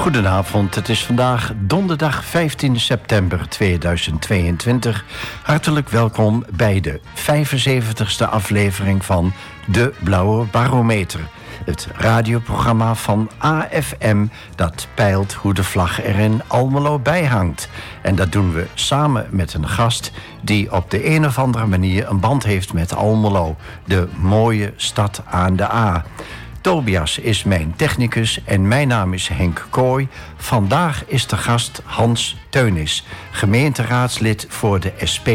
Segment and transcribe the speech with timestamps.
[0.00, 5.04] Goedenavond, het is vandaag donderdag 15 september 2022.
[5.42, 9.32] Hartelijk welkom bij de 75ste aflevering van
[9.66, 11.20] De Blauwe Barometer.
[11.64, 17.68] Het radioprogramma van AFM dat peilt hoe de vlag er in Almelo bijhangt.
[18.02, 22.08] En dat doen we samen met een gast die op de een of andere manier
[22.08, 26.04] een band heeft met Almelo, de mooie stad aan de A.
[26.60, 30.08] Tobias is mijn technicus en mijn naam is Henk Kooi.
[30.36, 35.28] Vandaag is de gast Hans Teunis, gemeenteraadslid voor de SP,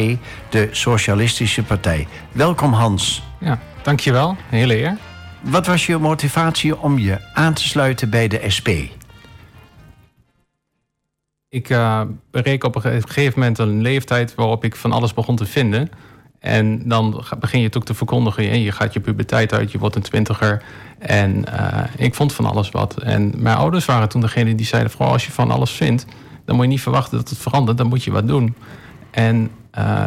[0.49, 2.07] de Socialistische Partij.
[2.31, 3.23] Welkom Hans.
[3.39, 4.29] Ja, dankjewel.
[4.29, 4.97] Een hele eer.
[5.41, 8.69] Wat was je motivatie om je aan te sluiten bij de SP?
[11.49, 12.01] Ik uh,
[12.31, 15.89] bereik op een gegeven moment een leeftijd waarop ik van alles begon te vinden.
[16.45, 18.49] En dan begin je het ook te verkondigen.
[18.49, 20.63] En je gaat je puberteit uit, je wordt een twintiger.
[20.99, 22.97] En uh, ik vond van alles wat.
[22.97, 26.05] En mijn ouders waren toen degene die zeiden: vooral als je van alles vindt,
[26.45, 28.55] dan moet je niet verwachten dat het verandert, dan moet je wat doen.
[29.11, 30.03] En uh,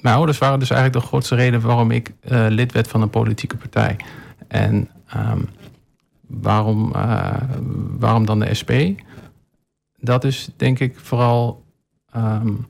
[0.00, 3.10] mijn ouders waren dus eigenlijk de grootste reden waarom ik uh, lid werd van een
[3.10, 3.96] politieke partij.
[4.48, 5.48] En um,
[6.26, 6.92] waarom,
[7.98, 8.70] waarom dan de SP?
[9.96, 11.64] Dat is denk ik vooral.
[12.16, 12.66] Um,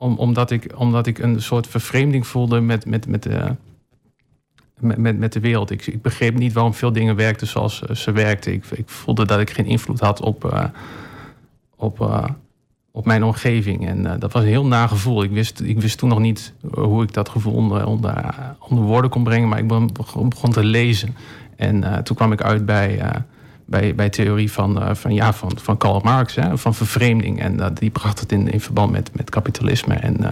[0.00, 3.50] om, omdat, ik, omdat ik een soort vervreemding voelde met, met, met, uh,
[4.78, 5.70] met, met, met, de wereld.
[5.70, 8.52] Ik, ik, begreep niet waarom veel dingen werkten zoals uh, ze werkten.
[8.52, 10.64] Ik, ik, voelde dat ik geen invloed had op, uh,
[11.76, 12.26] op,
[12.90, 13.88] op mijn omgeving.
[13.88, 15.22] En dat was een heel nagevoel.
[15.22, 19.10] Ik wist, ik wist toen nog niet hoe ik dat gevoel onder, onder, onder woorden
[19.10, 19.48] kon brengen.
[19.48, 21.16] Maar ik begon, begon te lezen.
[21.56, 23.00] En toen kwam ik uit bij
[23.70, 27.40] bij, bij theorie van, uh, van, ja, van, van Karl Marx, hè, van vervreemding.
[27.40, 29.94] En uh, die bracht het in, in verband met, met kapitalisme.
[29.94, 30.30] En uh,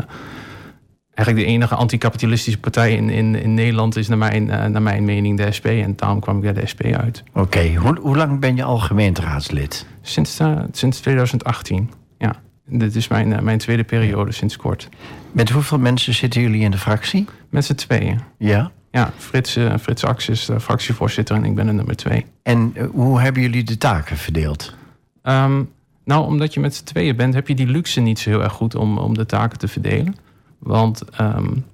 [1.14, 5.36] eigenlijk de enige anticapitalistische partij in, in, in Nederland is naar mijn, naar mijn mening
[5.36, 5.66] de SP.
[5.66, 7.22] En daarom kwam ik bij de SP uit.
[7.28, 7.74] Oké, okay.
[7.74, 9.86] hoe, hoe lang ben je al gemeenteraadslid?
[10.02, 10.40] Sinds,
[10.72, 12.36] sinds 2018, ja.
[12.70, 14.88] Dit is mijn, mijn tweede periode sinds kort.
[15.32, 17.26] Met hoeveel mensen zitten jullie in de fractie?
[17.50, 18.20] Met z'n tweeën.
[18.38, 18.70] Ja?
[18.90, 22.26] Ja, Frits, uh, Frits Aks is de fractievoorzitter en ik ben de nummer twee.
[22.42, 24.74] En uh, hoe hebben jullie de taken verdeeld?
[25.22, 25.70] Um,
[26.04, 28.52] nou, omdat je met z'n tweeën bent, heb je die luxe niet zo heel erg
[28.52, 30.16] goed om, om de taken te verdelen.
[30.58, 31.64] Want, um,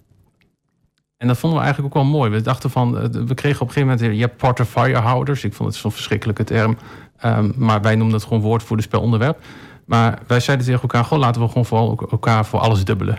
[1.16, 2.30] en dat vonden we eigenlijk ook wel mooi.
[2.30, 5.44] We dachten van, uh, we kregen op een gegeven moment, je hebt portefeuillehouders.
[5.44, 6.76] Ik vond het zo'n verschrikkelijke term.
[7.24, 9.38] Um, maar wij noemden het gewoon woordvoerders per onderwerp.
[9.86, 13.18] Maar wij zeiden tegen elkaar, gewoon laten we gewoon voor elkaar voor alles dubbelen.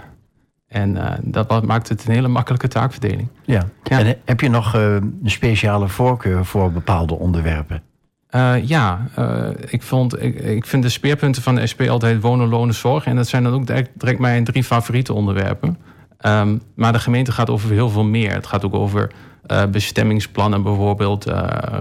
[0.67, 3.27] En uh, dat maakt het een hele makkelijke taakverdeling.
[3.45, 3.67] Ja.
[3.83, 3.99] ja.
[3.99, 7.81] En heb je nog uh, een speciale voorkeur voor bepaalde onderwerpen?
[8.35, 9.07] Uh, ja,
[9.67, 13.05] ik, vond, ik, ik, vind de speerpunten van de SP altijd wonen, lonen, zorg.
[13.05, 15.77] En dat zijn dan ook direct, direct mijn drie favoriete onderwerpen.
[16.25, 18.33] Um, maar de gemeente gaat over heel veel meer.
[18.33, 19.11] Het gaat ook over
[19.51, 21.33] uh, bestemmingsplannen, bijvoorbeeld uh,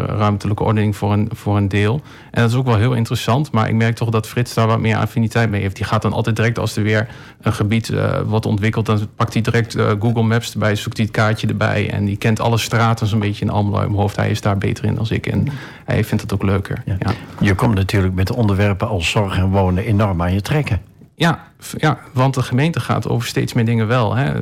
[0.07, 2.01] ruimtelijke ordening voor een, voor een deel.
[2.31, 4.81] En dat is ook wel heel interessant, maar ik merk toch dat Frits daar wat
[4.81, 5.77] meer affiniteit mee heeft.
[5.77, 7.09] Die gaat dan altijd direct als er weer
[7.41, 11.15] een gebied uh, wordt ontwikkeld, dan pakt hij direct Google Maps erbij, zoekt hij het
[11.15, 14.17] kaartje erbij en die kent alle straten zo'n beetje in Almelo in mijn hoofd.
[14.17, 15.49] Hij is daar beter in dan ik en
[15.85, 16.83] hij vindt het ook leuker.
[16.85, 16.97] Ja.
[16.99, 17.13] Ja.
[17.41, 20.81] Je komt natuurlijk met onderwerpen als zorg en wonen enorm aan je trekken.
[21.17, 21.39] Ja,
[21.77, 24.15] ja, want de gemeente gaat over steeds meer dingen wel.
[24.15, 24.41] Hè.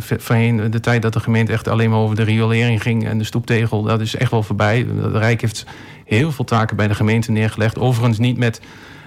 [0.71, 3.83] De tijd dat de gemeente echt alleen maar over de riolering ging en de stoeptegel,
[3.83, 4.87] dat is echt wel voorbij.
[4.87, 5.67] De Rijk heeft
[6.05, 7.79] heel veel taken bij de gemeente neergelegd.
[7.79, 8.61] Overigens niet met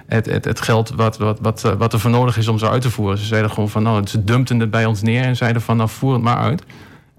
[0.07, 2.81] het, het, het geld wat, wat, wat, wat er voor nodig is om ze uit
[2.81, 3.17] te voeren.
[3.17, 5.89] Ze zeiden gewoon van, nou, ze dumpten het bij ons neer en zeiden van, nou,
[5.89, 6.63] voer het maar uit.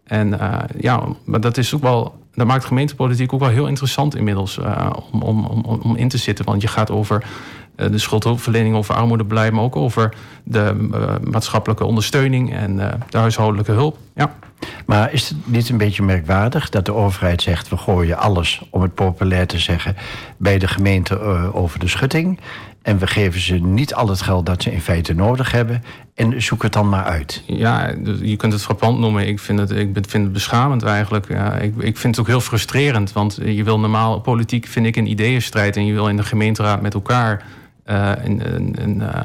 [0.05, 4.17] En uh, ja, maar dat is ook wel dat maakt gemeentepolitiek ook wel heel interessant
[4.17, 6.45] inmiddels uh, om, om, om, om in te zitten.
[6.45, 7.25] Want je gaat over
[7.76, 10.14] de schuldhulpverlening, over armoedebeleid, maar ook over
[10.44, 12.76] de uh, maatschappelijke ondersteuning en
[13.10, 13.98] de huishoudelijke hulp.
[14.14, 14.34] Ja.
[14.87, 18.82] Maar is het niet een beetje merkwaardig dat de overheid zegt: we gooien alles, om
[18.82, 19.96] het populair te zeggen,
[20.37, 21.19] bij de gemeente
[21.52, 22.40] over de schutting?
[22.87, 25.82] En we geven ze niet al het geld dat ze in feite nodig hebben.
[26.14, 27.43] En zoek het dan maar uit.
[27.46, 29.29] Ja, je kunt het frappant noemen.
[29.29, 31.29] Ik vind het, ik vind het beschamend eigenlijk.
[31.29, 33.12] Ja, ik, ik vind het ook heel frustrerend.
[33.12, 35.76] Want je wil normaal, politiek vind ik een ideeënstrijd.
[35.76, 37.44] En je wil in de gemeenteraad met elkaar
[37.87, 39.23] uh, een, een, een uh,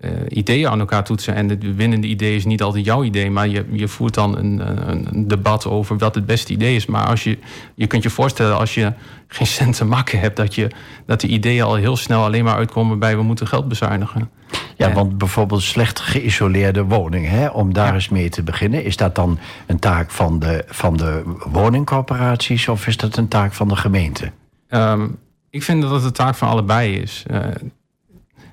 [0.00, 1.34] uh, ideeën aan elkaar toetsen.
[1.34, 4.62] En het winnende idee is niet altijd jouw idee, maar je, je voert dan een,
[4.88, 6.86] een, debat over wat het beste idee is.
[6.86, 7.38] Maar als je,
[7.74, 8.92] je kunt je voorstellen, als je
[9.26, 10.70] geen cent te makken hebt, dat, je,
[11.06, 14.30] dat de ideeën al heel snel alleen maar uitkomen bij we moeten geld bezuinigen.
[14.76, 17.94] Ja, en, want bijvoorbeeld slecht geïsoleerde woningen, hè, om daar ja.
[17.94, 22.86] eens mee te beginnen, is dat dan een taak van de, van de woningcorporaties of
[22.86, 24.32] is dat een taak van de gemeente?
[24.68, 25.18] Um,
[25.52, 27.24] ik vind dat het een taak van allebei is.
[27.30, 27.38] Uh,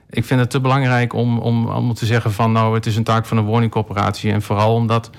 [0.10, 3.04] ik vind het te belangrijk om, om, om te zeggen van nou, het is een
[3.04, 4.32] taak van een woningcorporatie.
[4.32, 5.10] En vooral omdat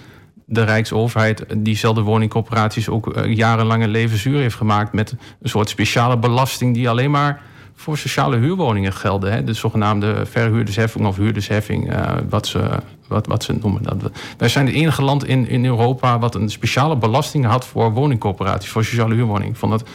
[0.45, 5.69] de Rijksoverheid diezelfde woningcorporaties ook uh, jarenlang een leven zuur heeft gemaakt met een soort
[5.69, 7.43] speciale belasting die alleen maar
[7.75, 9.33] voor sociale huurwoningen gelden.
[9.33, 9.45] Hè?
[9.45, 12.69] De zogenaamde verhuurdersheffing of huurdersheffing, uh, wat, ze,
[13.09, 13.83] wat, wat ze noemen.
[13.83, 14.11] Dat.
[14.39, 18.71] Wij zijn het enige land in, in Europa wat een speciale belasting had voor woningcoöperaties,
[18.71, 19.57] voor sociale huurwoningen.
[19.57, 19.89] Vond dat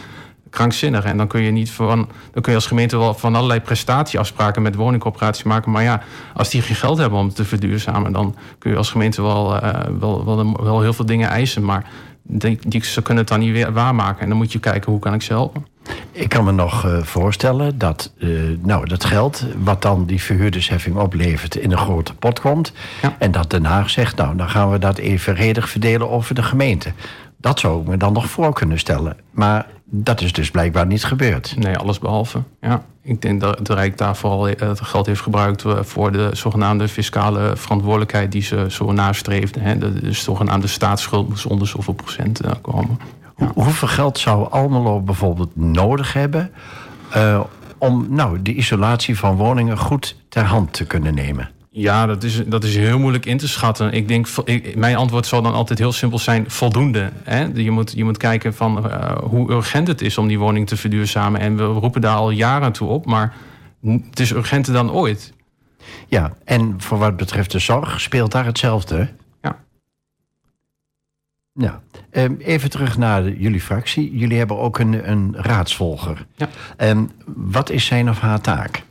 [0.56, 1.04] krankzinnig.
[1.04, 4.62] En dan kun je niet van, dan kun je als gemeente wel van allerlei prestatieafspraken
[4.62, 5.72] met woningcoöperaties maken.
[5.72, 6.02] Maar ja,
[6.34, 9.70] als die geen geld hebben om te verduurzamen, dan kun je als gemeente wel, uh,
[10.00, 11.66] wel, wel, wel heel veel dingen eisen.
[11.66, 11.86] Maar
[12.28, 14.22] die, die, ze kunnen het dan niet weer waarmaken.
[14.22, 15.66] En dan moet je kijken hoe kan ik ze helpen.
[16.12, 20.96] Ik kan me nog uh, voorstellen dat uh, nou, dat geld wat dan die verhuurdersheffing
[20.96, 22.74] oplevert in een grote pot komt.
[23.02, 23.16] Ja.
[23.20, 26.92] En dat Den Haag zegt, nou dan gaan we dat evenredig verdelen over de gemeente.
[27.38, 29.18] Dat zou ik me dan nog voor kunnen stellen.
[29.32, 31.56] Maar dat is dus blijkbaar niet gebeurd.
[31.58, 32.42] Nee, alles behalve.
[32.62, 32.84] Ja.
[33.02, 36.88] Ik denk dat het Rijk daar vooral eh, het geld heeft gebruikt voor de zogenaamde
[36.88, 39.62] fiscale verantwoordelijkheid die ze zo nastreefden.
[39.62, 39.78] Hè.
[39.78, 43.00] De, de zogenaamde staatsschuld moest onder zoveel procent komen.
[43.38, 43.52] Ja.
[43.54, 46.52] Hoeveel geld zou Almelo bijvoorbeeld nodig hebben
[47.16, 47.40] uh,
[47.78, 51.50] om nou, de isolatie van woningen goed ter hand te kunnen nemen?
[51.78, 53.92] Ja, dat is, dat is heel moeilijk in te schatten.
[53.92, 57.12] Ik denk, ik, mijn antwoord zal dan altijd heel simpel zijn: voldoende.
[57.24, 57.44] Hè?
[57.54, 60.78] Je, moet, je moet kijken van uh, hoe urgent het is om die woning te
[60.78, 61.42] verduurzamen.
[61.42, 63.36] En we roepen daar al jaren toe op, maar
[64.10, 65.34] het is urgenter dan ooit.
[66.08, 69.10] Ja, en voor wat betreft de zorg speelt daar hetzelfde.
[71.60, 74.18] Ja, ehm, even terug naar jullie fractie.
[74.18, 76.26] Jullie hebben ook een, een raadsvolger.
[76.36, 76.50] Ja.
[76.78, 78.84] Um, wat is zijn of haar taak?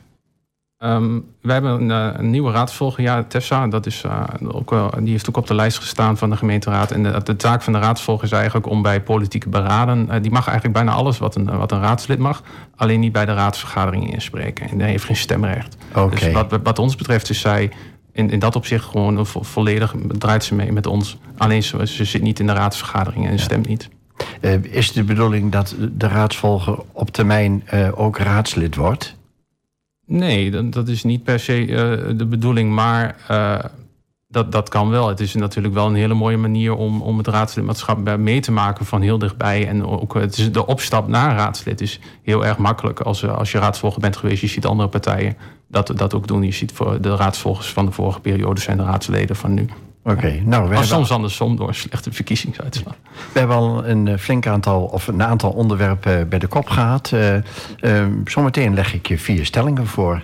[0.79, 3.67] Um, wij hebben een, eh, een, nieuwe raadsvolger, ja, Tessa.
[3.67, 6.91] Dat is, uh, ook, uh, die heeft ook op de lijst gestaan van de gemeenteraad.
[6.91, 10.21] En de, de taak van de raadsvolger is eigenlijk om bij politieke beraden...
[10.21, 12.43] die mag eigenlijk bijna alles wat een, wat een raadslid mag...
[12.75, 14.69] alleen niet bij de raadsvergaderingen inspreken.
[14.69, 15.77] En die heeft geen stemrecht.
[15.93, 16.09] Okay.
[16.09, 17.71] Dus wat, wat ons betreft is zij
[18.11, 21.17] in, in dat opzicht gewoon volledig draait ze mee met ons.
[21.37, 23.89] Alleen ze, ze zit niet in de raadsvergaderingen en stemt niet.
[24.61, 27.63] Is de bedoeling dat de raadsvolger op termijn
[27.95, 29.15] ook raadslid wordt?
[30.05, 33.15] Nee, dat, is niet per se uh, de bedoeling, maar
[34.27, 35.07] dat, dat kan wel.
[35.07, 38.85] Het is natuurlijk wel een hele mooie manier om, om het raadslidmaatschap mee te maken
[38.85, 39.67] van heel dichtbij.
[39.67, 42.99] En ook het is de opstap naar raadsλid is heel erg makkelijk.
[42.99, 45.37] Als, als je raadsvolger bent geweest, je ziet andere partijen
[45.67, 46.43] dat, dat ook doen.
[46.43, 49.67] Je ziet voor de raadsvolgers van de vorige periode zijn de raadsleden van nu.
[50.07, 52.95] Oké, okay, nou, we maar soms andersom door een slechte verkiezingsuitslag.
[53.33, 57.11] We hebben al een eh, flink aantal, of een aantal onderwerpen bij de kop gehad.
[57.13, 60.23] Uh, uh, zometeen leg ik je vier stellingen voor.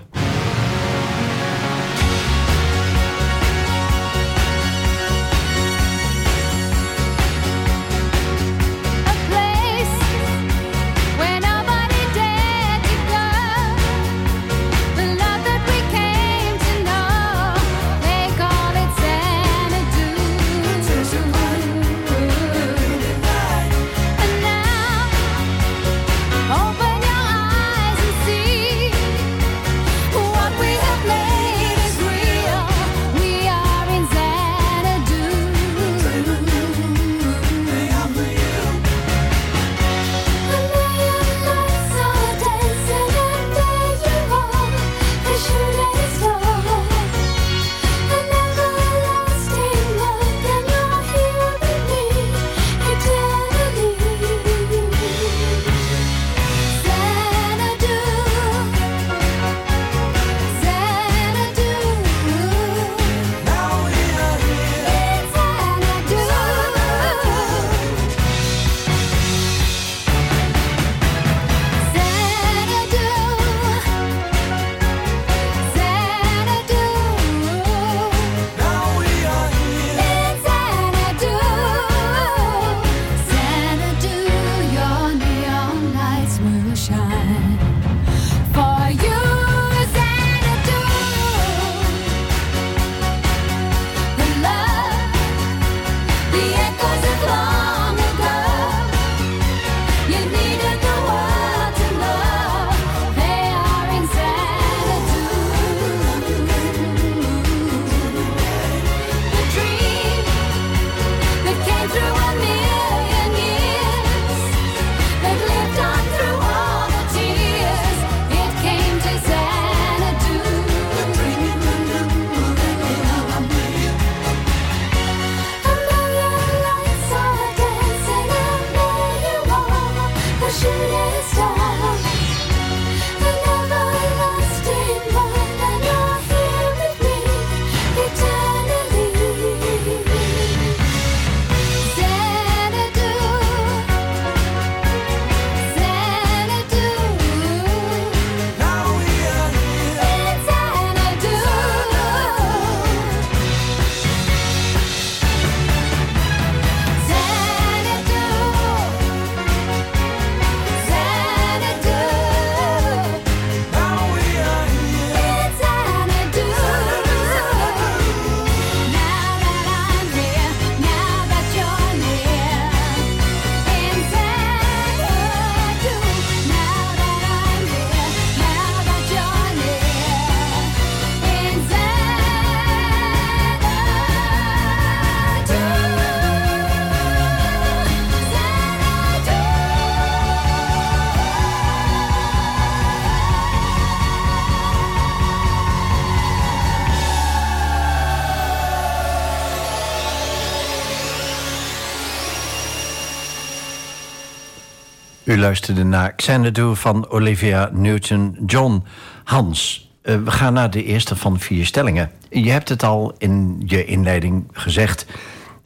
[205.42, 208.84] Luisterde naar Xanadu van Olivia Newton-John.
[209.24, 212.12] Hans, uh, we gaan naar de eerste van vier stellingen.
[212.30, 215.06] Je hebt het al in je inleiding gezegd.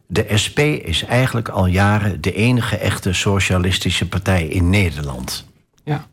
[0.07, 5.45] De SP is eigenlijk al jaren de enige echte socialistische partij in Nederland.
[5.83, 6.07] Ja,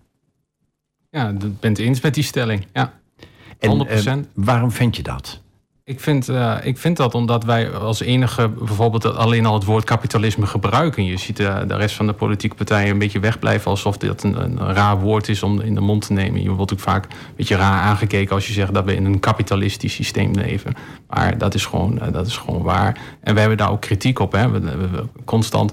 [1.10, 2.66] ja ik ben het eens met die stelling.
[2.72, 2.92] Ja.
[3.22, 3.26] 100%.
[3.58, 5.40] En, uh, waarom vind je dat?
[5.84, 9.84] Ik vind, uh, ik vind dat omdat wij als enige bijvoorbeeld alleen al het woord
[9.84, 11.04] kapitalisme gebruiken.
[11.04, 14.58] Je ziet eh, de rest van de politieke partijen een beetje wegblijven alsof dit een,
[14.58, 16.42] raar woord is om in de mond te nemen.
[16.42, 19.20] Je wordt ook vaak een beetje raar aangekeken als je zegt dat we in een
[19.20, 20.74] kapitalistisch systeem leven.
[21.08, 23.00] Maar dat is gewoon, uh, dat is gewoon waar.
[23.20, 24.32] En we hebben daar ook kritiek op.
[24.32, 24.50] Hè.
[24.50, 25.72] We, constant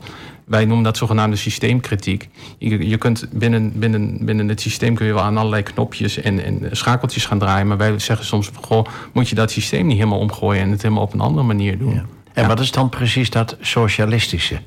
[0.49, 2.29] wij noemen dat zogenaamde systeemkritiek.
[2.57, 6.43] Je, je kunt binnen, binnen, binnen het systeem kun je wel aan allerlei knopjes en,
[6.43, 7.67] en schakeltjes gaan draaien.
[7.67, 11.03] Maar wij zeggen soms, goh, moet je dat systeem niet helemaal omgooien en het helemaal
[11.03, 11.93] op een andere manier doen.
[11.93, 12.05] Ja.
[12.33, 14.59] En wat is dan precies dat socialistische?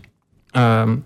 [0.56, 1.04] Um,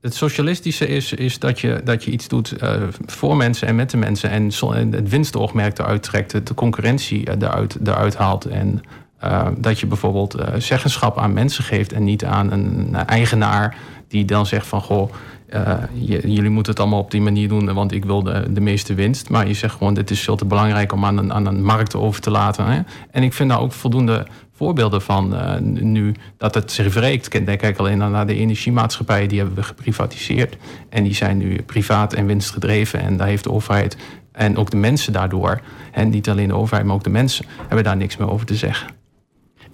[0.00, 3.90] het socialistische is, is dat, je, dat je iets doet uh, voor mensen en met
[3.90, 4.30] de mensen.
[4.30, 8.44] En, het winstoogmerk eruit trekt, de concurrentie eruit, eruit haalt.
[8.44, 8.80] En
[9.24, 13.76] uh, dat je bijvoorbeeld uh, zeggenschap aan mensen geeft en niet aan een eigenaar
[14.08, 15.10] die dan zegt van goh,
[15.54, 18.94] uh, jullie moeten het allemaal op die manier doen, want ik wil de, de meeste
[18.94, 19.28] winst.
[19.28, 22.20] Maar je zegt gewoon, dit is veel te belangrijk om aan een, aan markt over
[22.20, 22.66] te laten.
[22.66, 22.80] Hè?
[23.10, 27.28] En ik vind daar ook voldoende voorbeelden van uh, nu dat het zich wreekt.
[27.28, 30.56] Kijk alleen naar de energiemaatschappijen, die hebben we geprivatiseerd.
[30.88, 33.00] En die zijn nu privaat en winstgedreven.
[33.00, 33.96] En daar heeft de overheid
[34.36, 35.60] en ook de mensen daardoor,
[35.92, 38.54] en niet alleen de overheid, maar ook de mensen, hebben daar niks meer over te
[38.54, 38.95] zeggen.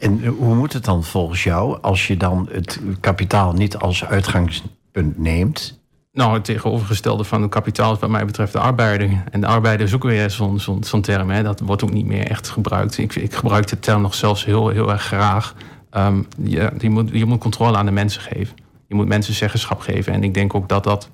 [0.02, 5.18] En hoe moet het dan volgens jou als je dan het kapitaal niet als uitgangspunt
[5.18, 5.80] neemt?
[6.12, 9.24] Nou, het tegenovergestelde van het kapitaal is wat mij betreft de arbeider.
[9.30, 11.30] En de arbeider is ook weer zo'n zo term.
[11.30, 11.42] Hè.
[11.42, 12.98] Dat wordt ook niet meer echt gebruikt.
[12.98, 15.54] Ik, ik gebruik de term nog zelfs heel, heel erg graag.
[15.96, 18.56] Um, je, moet, je moet controle aan de mensen geven.
[18.86, 20.12] Je moet mensen zeggenschap geven.
[20.12, 21.10] En ik denk ook dat, dat,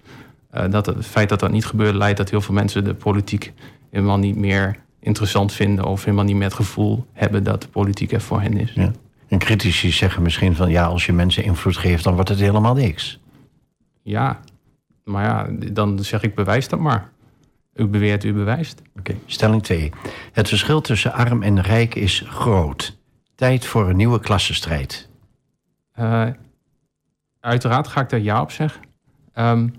[0.54, 1.95] uh, dat het feit dat dat niet gebeurt...
[1.95, 3.52] leidt dat heel veel mensen de politiek
[3.90, 4.76] helemaal niet meer
[5.09, 8.57] interessant vinden of helemaal niet met het gevoel hebben dat de politiek er voor hen
[8.57, 8.73] is.
[8.75, 8.93] Ja.
[9.29, 12.75] En critici zeggen misschien van ja, als je mensen invloed geeft, dan wordt het helemaal
[12.75, 13.21] niks.
[14.03, 14.41] Ja,
[15.05, 17.11] maar ja, dan zeg ik bewijs dat maar.
[17.75, 18.83] U beweert, u bewijst.
[18.99, 19.93] Oké, stelling 2.
[20.33, 22.97] Het verschil tussen arm en rijk is groot.
[23.35, 25.09] Tijd voor een nieuwe klassenstrijd.
[25.99, 26.27] Uh,
[27.41, 28.81] uiteraard ga ik daar ja op zeggen.
[29.35, 29.75] Um,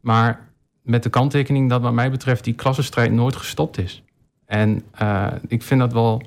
[0.00, 0.48] maar
[0.82, 4.02] met de kanttekening dat wat mij betreft die klassenstrijd nooit gestopt is.
[4.50, 6.22] En uh, ik vind dat wel.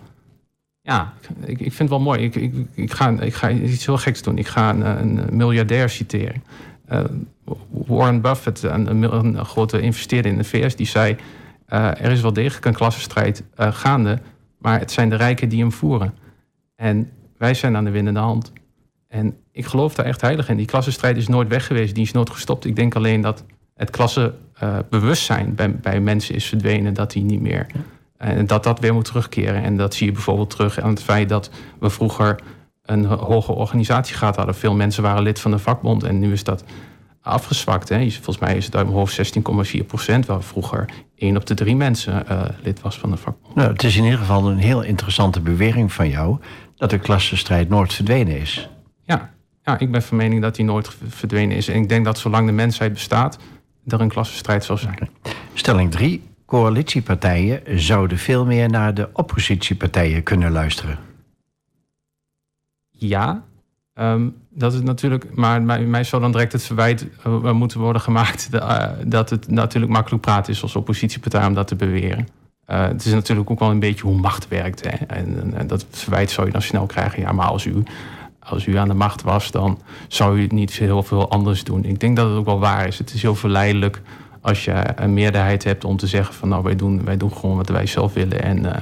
[0.81, 1.13] Ja,
[1.45, 2.19] ik, ik vind het wel mooi.
[2.19, 2.35] Ik,
[2.73, 4.37] ik, ga, ik ga iets heel geks doen.
[4.37, 6.43] Ik ga een, miljardair citeren.
[6.91, 7.03] Uh,
[7.69, 11.15] Warren Buffett, een, grote investeerder in de VS, die zei:
[11.69, 14.19] uh, Er is wel degelijk een klassenstrijd gaande,
[14.57, 16.13] maar het zijn de rijken die hem voeren.
[16.75, 18.51] En wij zijn aan de winnende hand.
[19.07, 20.57] En ik geloof daar echt heilig in.
[20.57, 22.65] Die klassenstrijd is nooit weg geweest, die is nooit gestopt.
[22.65, 23.43] Ik denk alleen dat
[23.75, 27.67] het klassenbewustzijn bij, bij mensen is verdwenen, dat die niet meer.
[28.23, 29.63] En dat dat weer moet terugkeren.
[29.63, 31.49] En dat zie je bijvoorbeeld terug aan het feit dat
[31.79, 32.39] we vroeger
[32.85, 34.55] een hoge organisatiegraad hadden.
[34.55, 36.63] Veel mensen waren lid van de vakbond en nu is dat
[37.21, 37.89] afgezwakt.
[37.89, 38.09] Hè.
[38.11, 39.35] Volgens mij is het uit mijn hoofd
[39.81, 43.55] 16,4 procent, waar vroeger één op de drie mensen uh, lid was van de vakbond.
[43.55, 46.37] Nou, het is in ieder geval een heel interessante bewering van jou
[46.75, 48.69] dat de klassenstrijd nooit verdwenen is.
[49.03, 49.29] Ja,
[49.63, 51.67] ja ik ben van mening dat die nooit verdwenen is.
[51.67, 53.37] En ik denk dat zolang de mensheid bestaat,
[53.87, 55.09] er een klassenstrijd zal zijn.
[55.53, 56.21] Stelling 3
[56.53, 60.97] coalitiepartijen zouden veel meer naar de oppositiepartijen kunnen luisteren.
[62.89, 63.43] Ja,
[63.93, 68.49] um, dat is natuurlijk, maar mij, zou dan direct het verwijt uh, moeten worden gemaakt
[68.53, 72.27] uh, dat het natuurlijk makkelijk praten is als oppositiepartij om dat te beweren.
[72.67, 74.83] Uh, het is natuurlijk ook wel een beetje hoe macht werkt.
[74.83, 75.05] Hè?
[75.05, 77.21] En, en, dat verwijt zou je dan snel krijgen.
[77.21, 77.83] Ja, maar als u,
[78.39, 81.85] als u aan de macht was, dan zou u niet heel veel anders doen.
[81.85, 82.97] Ik denk dat het ook wel waar is.
[82.97, 84.01] Het is heel verleidelijk
[84.43, 87.57] als je een meerderheid hebt om te zeggen van nou wij doen, wij doen gewoon
[87.57, 88.75] wat wij zelf willen en uh,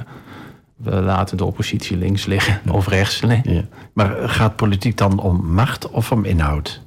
[0.76, 3.20] we laten de oppositie links liggen of rechts.
[3.42, 3.64] Ja.
[3.92, 6.82] Maar gaat politiek dan om macht of om inhoud?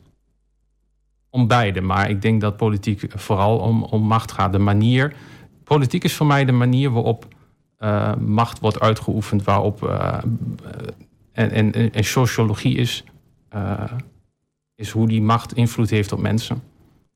[1.30, 4.52] Om beide, maar ik denk dat politiek vooral om, om macht gaat.
[4.52, 5.14] De manier,
[5.64, 7.28] politiek is voor mij de manier waarop
[7.80, 10.18] uh, macht wordt uitgeoefend, waarop uh,
[11.32, 13.04] en, en, en sociologie is,
[14.76, 16.62] is hoe die macht invloed heeft op mensen.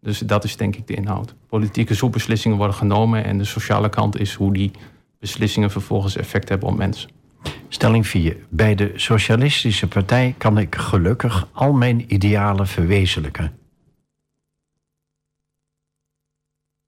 [0.02, 1.36] Dus dat is denk ik de inhoud.
[1.48, 4.72] Politieke zoekbeslissingen worden genomen en de sociale kant is hoe die
[5.20, 7.10] beslissingen vervolgens effect hebben op mensen.
[7.68, 8.38] Stelling 4.
[8.50, 13.58] Bij de Socialistische Partij kan ik gelukkig al mijn idealen verwezenlijken.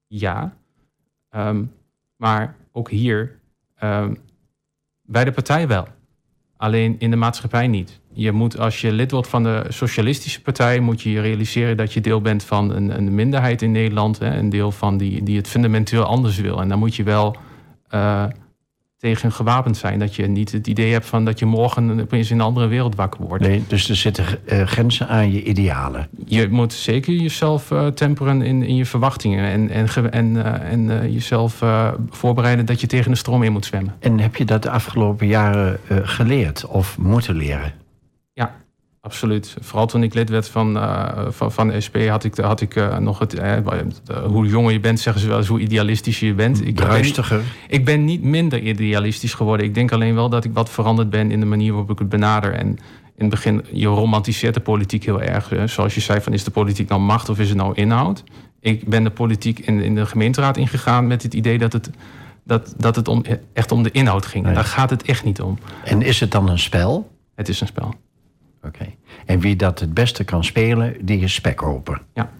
[0.06, 0.56] Ja,
[1.30, 1.72] um,
[2.16, 3.38] maar ook hier
[3.82, 4.18] um,
[5.02, 5.86] bij de partij wel.
[6.56, 8.00] Alleen in de maatschappij niet.
[8.14, 11.92] Je moet, als je lid wordt van de Socialistische Partij, moet je je realiseren dat
[11.92, 14.18] je deel bent van een, een minderheid in Nederland.
[14.18, 16.60] Hè, een deel van die, die het fundamenteel anders wil.
[16.60, 17.36] En dan moet je wel
[17.94, 18.24] uh,
[18.98, 19.98] tegen gewapend zijn.
[19.98, 22.94] Dat je niet het idee hebt van dat je morgen opeens in een andere wereld
[22.94, 23.44] wakker wordt.
[23.44, 26.08] Nee, dus er zitten uh, grenzen aan je idealen.
[26.26, 29.44] Je moet zeker jezelf uh, temperen in, in je verwachtingen.
[29.44, 31.62] En, en, en, en jezelf
[32.10, 33.94] voorbereiden dat je tegen de stroom in moet zwemmen.
[33.98, 37.81] En heb je dat de afgelopen jaren geleerd of moeten leren?
[39.04, 39.56] Absoluut.
[39.60, 42.74] Vooral toen ik lid werd van, uh, van, van de SP had ik, had ik
[42.74, 43.34] uh, nog het...
[43.34, 43.56] Uh,
[44.26, 46.66] hoe jonger je bent, zeggen ze wel eens hoe idealistisch je bent.
[46.66, 46.74] Ik.
[46.74, 49.66] Ben, ik ben niet minder idealistisch geworden.
[49.66, 52.08] Ik denk alleen wel dat ik wat veranderd ben in de manier waarop ik het
[52.08, 52.54] benader.
[52.54, 52.78] En in
[53.16, 55.52] het begin, je romantiseert de politiek heel erg.
[55.64, 58.24] Zoals je zei, van is de politiek nou macht of is het nou inhoud?
[58.60, 61.90] Ik ben de politiek in, in de gemeenteraad ingegaan met het idee dat het
[62.44, 64.44] dat, dat het om, echt om de inhoud ging.
[64.44, 64.54] Nee.
[64.54, 65.58] Daar gaat het echt niet om.
[65.84, 67.10] En is het dan een spel?
[67.34, 67.94] Het is een spel.
[68.62, 68.86] Oké.
[69.26, 72.00] En wie dat het beste kan spelen, die is spek open.
[72.14, 72.30] Ja.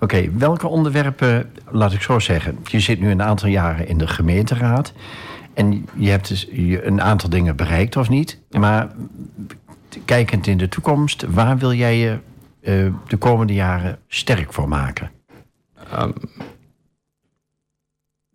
[0.00, 2.58] Oké, welke onderwerpen, laat ik zo zeggen.
[2.64, 4.92] Je zit nu een aantal jaren in de gemeenteraad.
[5.54, 6.48] En je hebt dus
[6.82, 8.40] een aantal dingen bereikt of niet.
[8.50, 8.88] Maar
[10.04, 12.18] kijkend in de toekomst, waar wil jij je
[12.60, 15.10] uh, de komende jaren sterk voor maken?
[15.98, 16.12] Um,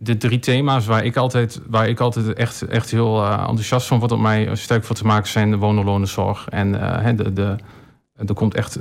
[0.03, 3.99] de drie thema's waar ik altijd, waar ik altijd echt, echt heel uh, enthousiast van
[3.99, 6.47] word om mij sterk voor te maken zijn de wonenlonenzorg.
[6.49, 7.55] En uh, de, de,
[8.15, 8.79] er komt echt,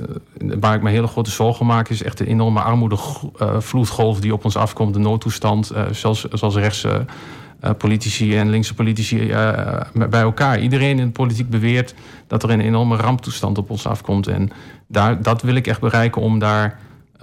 [0.59, 4.57] waar ik me hele grote zorgen maak, is echt de enorme armoedevloedgolf die op ons
[4.57, 4.93] afkomt.
[4.93, 7.05] De noodtoestand, zelfs, zoals rechtse
[7.77, 9.27] politici en linkse politici
[10.09, 10.59] bij elkaar.
[10.59, 11.93] Iedereen in de politiek beweert
[12.27, 14.27] dat er een enorme ramptoestand op ons afkomt.
[14.27, 14.49] En
[14.87, 16.77] daar, dat wil ik echt bereiken om daar eh,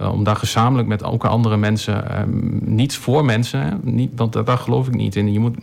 [0.09, 2.19] om daar gezamenlijk met ook andere mensen, uh,
[2.61, 5.33] niet voor mensen, niet, want daar geloof ik niet in.
[5.33, 5.57] Je moet,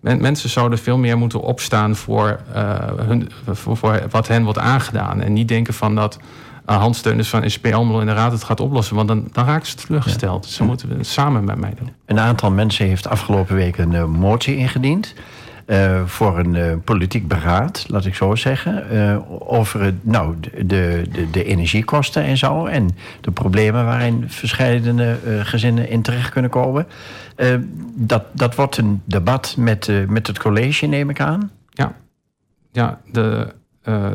[0.00, 5.20] mensen zouden veel meer moeten opstaan voor, uh, hun, voor, voor, wat hen wordt aangedaan.
[5.20, 6.18] En niet denken van dat
[6.70, 8.96] uh, handsteuners van SP Almelo in de Raad het gaat oplossen.
[8.96, 10.44] Want dan, dan raken ze teleurgesteld.
[10.44, 10.52] Ja.
[10.52, 11.90] Ze moeten het samen met mij doen.
[12.06, 15.14] Een aantal mensen heeft afgelopen week een motie ingediend.
[15.70, 18.84] Uh, voor een uh, politiek beraad, laat ik zo zeggen.
[18.92, 19.18] Uh,
[19.52, 22.66] over nou, de, de, de, energiekosten en zo.
[22.66, 26.86] En de problemen waarin verschillende gezinnen in terecht kunnen komen.
[27.94, 31.50] dat, dat wordt een debat met, met het college, neem ik aan.
[31.70, 31.92] Ja,
[32.72, 33.54] ja de,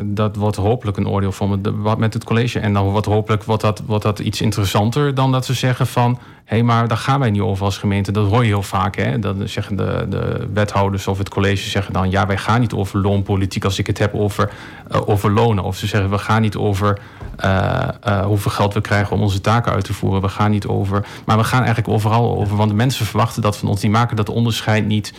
[0.04, 2.60] dat wordt hopelijk een oordeel van debat met het college.
[2.60, 6.18] En dan wordt hopelijk wordt dat, wordt dat iets interessanter dan dat ze zeggen van
[6.44, 8.12] hé, hey, maar daar gaan wij niet over als gemeente.
[8.12, 8.96] Dat hoor je heel vaak.
[8.96, 9.18] Hè?
[9.18, 12.10] Dan zeggen de, de wethouders of het college zeggen dan...
[12.10, 14.50] ja, wij gaan niet over loonpolitiek als ik het heb over,
[14.92, 15.64] uh, over lonen.
[15.64, 16.98] Of ze zeggen, we gaan niet over
[17.44, 20.20] uh, hoeveel geld we krijgen om onze taken uit te voeren.
[20.20, 21.06] We gaan niet over...
[21.24, 22.56] Maar we gaan eigenlijk overal over.
[22.56, 23.80] Want de mensen verwachten dat van ons.
[23.80, 25.14] Die maken dat onderscheid niet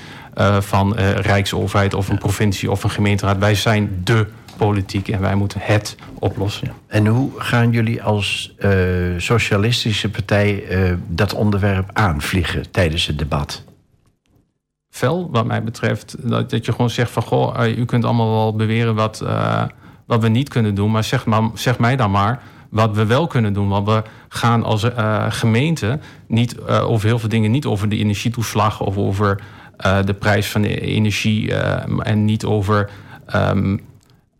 [0.60, 3.38] van rijksoverheid of een provincie of een gemeenteraad.
[3.38, 6.72] Wij zijn de politiek en wij moeten het oplossen.
[6.88, 8.72] En hoe gaan jullie als uh,
[9.18, 13.64] socialistische partij uh, dat onderwerp aanvliegen tijdens het debat?
[14.90, 18.32] Fel, wat mij betreft, dat, dat je gewoon zegt van goh, uh, u kunt allemaal
[18.32, 19.24] wel beweren wat,
[20.06, 23.28] wat we niet kunnen doen, maar zeg, maar zeg mij dan maar wat we wel
[23.28, 23.68] kunnen doen.
[23.68, 24.86] Want we gaan als
[25.30, 29.40] gemeente niet over heel veel dingen, niet over de energietoeslag of over
[30.06, 31.54] de prijs van de energie
[32.04, 32.90] en niet over.
[33.36, 33.82] Um,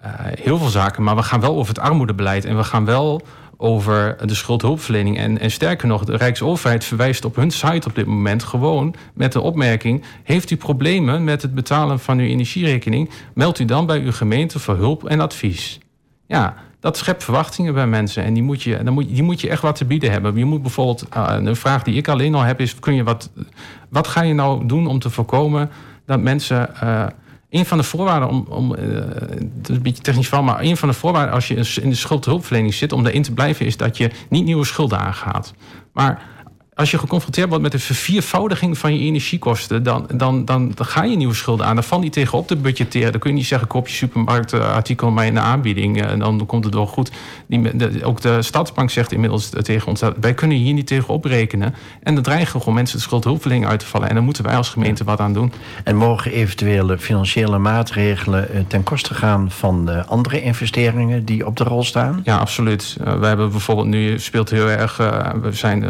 [0.06, 3.22] uh, heel veel zaken, maar we gaan wel over het armoedebeleid en we gaan wel
[3.58, 5.18] over de schuldhulpverlening.
[5.18, 9.32] En, en sterker nog, de Rijksoverheid verwijst op hun site op dit moment gewoon met
[9.32, 13.10] de opmerking: heeft u problemen met het betalen van uw energierekening?
[13.34, 15.80] Meld u dan bij uw gemeente voor hulp en advies.
[16.28, 19.50] Ja, dat schept verwachtingen bij mensen en die moet je, dan moet, die moet je
[19.50, 20.38] echt wat te bieden hebben.
[20.38, 23.30] Je moet bijvoorbeeld, een vraag die ik alleen al heb is: kun je wat,
[23.90, 25.70] wat ga je nou doen om te voorkomen
[26.06, 26.70] dat mensen.
[26.84, 27.06] Uh,
[27.50, 30.90] een van de voorwaarden om, om het is een beetje technisch van, maar een van
[30.90, 34.12] de voorwaarden als je in de schuldhulpverlening zit om daarin te blijven, is dat je
[34.30, 35.54] niet nieuwe schulden aangaat.
[35.94, 36.22] Maar
[36.78, 41.04] als je geconfronteerd wordt met de verviervoudiging van je energiekosten, dan, dan, dan, dan ga
[41.04, 41.76] je nieuwe schulden aan.
[41.76, 43.12] Dan valt niet tegenop te budgetteren.
[43.12, 46.02] Dan kun je niet zeggen: koop je supermarktartikel maar in de aanbieding.
[46.02, 47.12] En dan komt het wel goed.
[47.48, 51.14] Die, de, ook de Stadsbank zegt inmiddels tegen ons: dat wij kunnen hier niet tegen
[51.14, 51.76] oprekenen.
[52.04, 54.10] En dan dreigen gewoon mensen de schuldhulpverlening uit te vallen.
[54.10, 55.54] En dan moeten wij als gemeente wat aan doen.
[55.84, 61.64] En mogen eventuele financiële maatregelen eh, ten koste gaan van andere investeringen die op de
[61.64, 62.22] rol staan?
[62.24, 62.98] Ja, absoluut.
[63.20, 64.98] We hebben bijvoorbeeld nu speelt heel erg.
[65.42, 65.86] We zijn,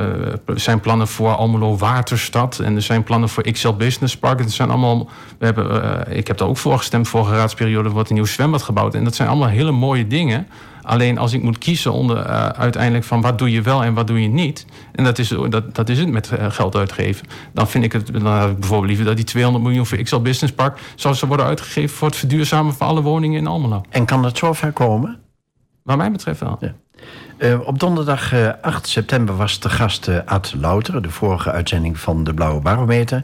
[0.56, 2.60] zijn zijn plannen voor Almelo Waterstad.
[2.60, 4.40] En er zijn plannen voor XL Business Park.
[4.40, 5.10] Het zijn allemaal.
[5.40, 7.08] We hebben, uh, ik heb daar ook voor gestemd.
[7.08, 8.96] Vorige raadsperiode wordt een nieuw zwembad gebouwd.
[8.96, 10.48] En dat zijn allemaal hele mooie dingen.
[10.82, 14.08] Alleen als ik moet kiezen onder uh, uiteindelijk van wat doe je wel en wat
[14.08, 14.66] doe je niet.
[14.96, 17.28] En dat is, dat, dat is het met uh, geld uitgeven.
[17.54, 20.20] Dan vind ik het dan heb ik bijvoorbeeld liever dat die 200 miljoen voor XL
[20.20, 23.82] Business Park zou ze worden uitgegeven voor het verduurzamen van alle woningen in Almelo.
[23.90, 25.20] En kan dat zover komen?
[25.84, 26.58] Wat mij betreft wel.
[26.60, 26.74] Ja.
[27.38, 32.00] Uh, op donderdag uh, 8 september was de gast uh, Ad Louter, de vorige uitzending
[32.00, 33.24] van de Blauwe Barometer.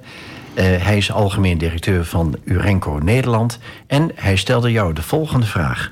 [0.55, 5.91] hij is algemeen directeur van Urenco Nederland en hij stelde jou de volgende vraag.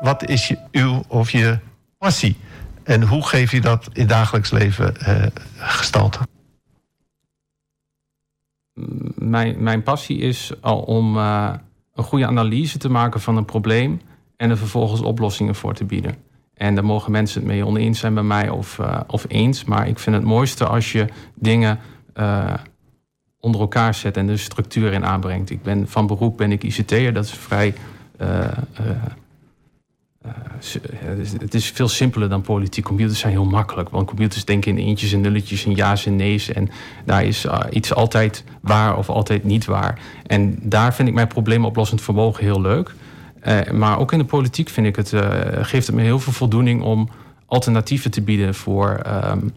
[0.00, 1.58] Wat is je, uw of je
[1.98, 2.36] passie?
[2.82, 4.94] En hoe geef je dat in dagelijks leven
[5.56, 6.18] gestalte?
[9.14, 14.00] Mijn, mijn passie is al om een goede analyse te maken van een probleem
[14.42, 16.14] en er vervolgens oplossingen voor te bieden.
[16.54, 19.64] En daar mogen mensen het mee oneens zijn bij mij of, uh, of eens.
[19.64, 21.78] Maar ik vind het mooiste als je dingen
[22.16, 22.54] uh,
[23.40, 25.50] onder elkaar zet en de structuur in aanbrengt.
[25.50, 27.12] Ik ben van beroep ben ik ICT'er.
[27.12, 27.74] Dat is vrij.
[28.20, 28.44] Uh,
[31.38, 32.84] het is veel simpeler dan politiek.
[32.84, 33.88] Computers zijn heel makkelijk.
[33.88, 36.52] Want computers denken in eentjes en nulletjes en ja's en nee's.
[36.52, 36.68] En
[37.04, 40.00] daar is iets altijd waar of altijd niet waar.
[40.26, 42.94] En daar vind ik mijn probleemoplossend vermogen heel leuk.
[43.46, 45.22] Uh, maar ook in de politiek vind ik het, uh,
[45.60, 47.08] geeft het me heel veel voldoening om
[47.46, 49.52] alternatieven te bieden voor, um,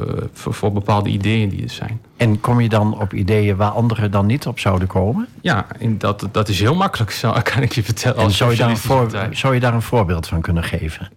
[0.00, 2.00] uh, voor, voor, bepaalde ideeën die er zijn.
[2.16, 5.28] En kom je dan op ideeën waar anderen dan niet op zouden komen?
[5.40, 7.20] Ja, dat, dat is heel makkelijk,
[7.54, 8.22] kan ik je vertellen.
[8.22, 11.10] En zou je, daar een voor, zou je daar een voorbeeld van kunnen geven?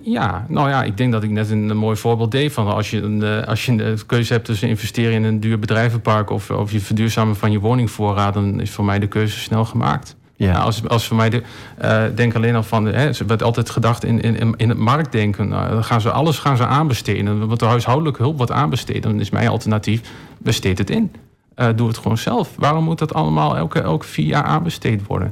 [0.00, 2.90] Ja, nou ja, ik denk dat ik net een, een mooi voorbeeld deed van als
[2.90, 6.72] je een, als je een keuze hebt tussen investeren in een duur bedrijvenpark of, of
[6.72, 10.16] je verduurzamen van je woningvoorraad, dan is voor mij de keuze snel gemaakt.
[10.42, 10.52] Ja.
[10.52, 11.42] Nou, als, als voor mij, de,
[11.82, 15.48] uh, denk alleen al van, hè, er werd altijd gedacht in, in, in het marktdenken.
[15.48, 17.46] Nou, dan gaan ze alles gaan ze aanbesteden.
[17.46, 19.02] Want de huishoudelijke hulp wordt aanbesteden.
[19.02, 20.00] Dan is mijn alternatief,
[20.38, 21.12] besteed het in.
[21.56, 22.50] Uh, doe het gewoon zelf.
[22.56, 25.30] Waarom moet dat allemaal elke, elke vier jaar aanbesteed worden?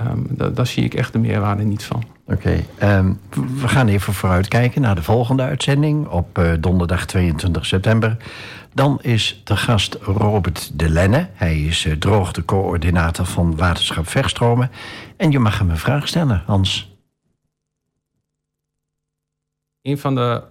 [0.00, 2.02] Um, daar zie ik echt de meerwaarde niet van.
[2.26, 2.98] Oké, okay.
[2.98, 3.18] um,
[3.60, 8.16] we gaan even vooruitkijken naar de volgende uitzending op uh, donderdag 22 september.
[8.76, 11.28] Dan is de gast Robert de Lenne.
[11.32, 14.70] Hij is uh, droogtecoördinator van Waterschap Verstromen.
[15.16, 16.96] En je mag hem een vraag stellen, Hans.
[19.82, 20.42] Een van de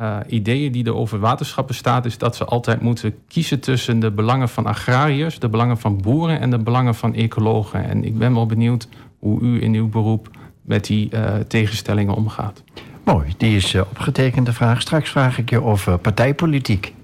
[0.00, 2.04] uh, ideeën die er over waterschap bestaat...
[2.04, 5.38] is dat ze altijd moeten kiezen tussen de belangen van agrariërs...
[5.38, 7.84] de belangen van boeren en de belangen van ecologen.
[7.84, 8.88] En ik ben wel benieuwd
[9.18, 10.30] hoe u in uw beroep
[10.62, 12.62] met die uh, tegenstellingen omgaat.
[13.04, 14.80] Mooi, die is uh, opgetekend de vraag.
[14.80, 16.94] Straks vraag ik je over partijpolitiek.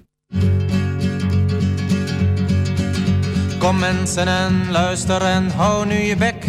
[3.66, 6.44] Kom mensen en luister en hou nu je bek.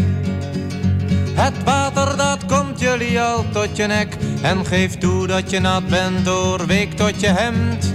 [1.34, 4.18] Het water dat komt jullie al tot je nek.
[4.42, 7.94] En geef toe dat je nat bent doorweek tot je hemd.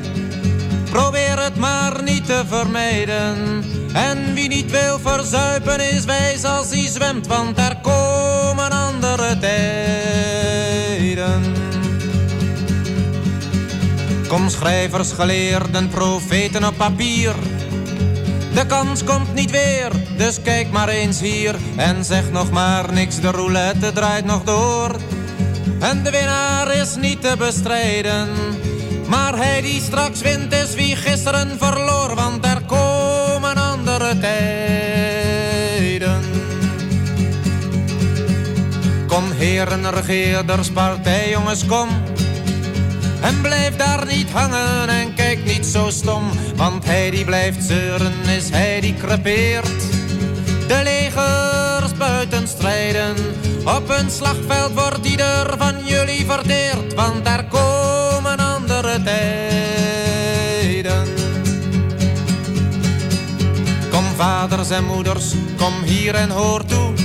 [0.91, 3.65] Probeer het maar niet te vermijden.
[3.93, 7.27] En wie niet wil verzuipen is wijs als hij zwemt.
[7.27, 10.63] Want er komen andere tijden.
[14.29, 17.35] Kom schrijvers, geleerden, profeten op papier.
[18.55, 21.55] De kans komt niet weer, dus kijk maar eens hier.
[21.77, 24.97] En zeg nog maar niks, de roulette draait nog door.
[25.81, 28.29] En de winnaar is niet te bestrijden.
[29.07, 32.15] Maar hij die straks wint is wie gisteren verloor.
[32.15, 34.61] Want er komen andere tijden.
[39.07, 41.89] Kom heren, regeerders, partijjongens, kom.
[43.23, 46.23] En blijf daar niet hangen en kijk niet zo stom.
[46.57, 49.81] Want hij die blijft zeuren is hij die crepeert.
[50.69, 53.15] De legers buiten strijden.
[53.65, 56.95] Op een slagveld wordt ieder van jullie verteerd.
[56.95, 59.61] Want daar komen andere tijden.
[63.91, 67.02] Kom vaders en moeders, kom hier en hoor toe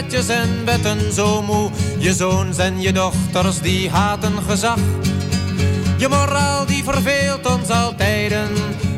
[0.00, 1.70] praatjes en wetten zo moe.
[1.98, 4.78] Je zoons en je dochters die haten gezag.
[5.96, 8.48] Je moraal die verveelt ons altijden.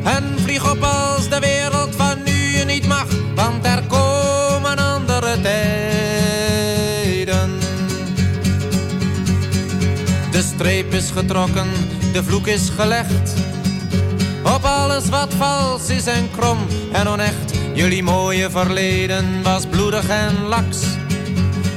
[0.03, 3.05] En vlieg op als de wereld van nu je niet mag.
[3.35, 5.71] Want er komen andere tijden.
[10.31, 11.67] De streep is getrokken,
[12.13, 13.33] de vloek is gelegd.
[14.43, 16.57] Op alles wat vals is en krom
[16.91, 17.42] en onecht
[17.73, 20.97] Jullie mooie verleden was bloedig en laks.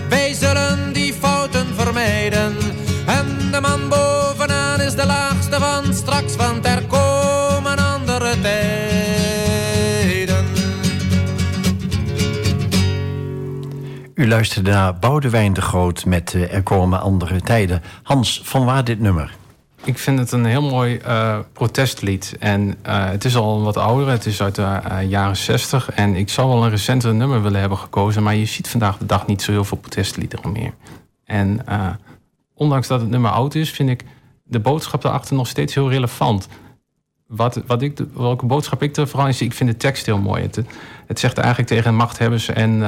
[0.09, 2.57] Wij zullen die fouten vermijden.
[3.07, 8.87] En de man bovenaan is de laagste van straks, want er komen andere tijden.
[14.15, 17.83] U luisterde naar Boudewijn de Groot met uh, Er komen andere tijden.
[18.03, 19.35] Hans, van waar dit nummer?
[19.87, 22.37] Ik vind het een heel mooi uh, protestlied.
[22.39, 25.91] En uh, het is al wat ouder, het is uit de jaren 60.
[25.91, 28.23] En ik zou wel een recentere nummer willen hebben gekozen.
[28.23, 30.75] Maar je ziet vandaag de dag niet zo heel veel protestliederen meer.
[31.25, 31.65] En
[32.55, 34.05] ondanks dat het nummer oud is, vind ik
[34.45, 36.49] de boodschap daarachter nog steeds heel relevant.
[37.27, 40.43] Wat, wat ik, welke boodschap ik er vooral zie, ik vind de tekst heel mooi.
[40.43, 40.61] Het,
[41.07, 42.83] het zegt eigenlijk tegen machthebbers en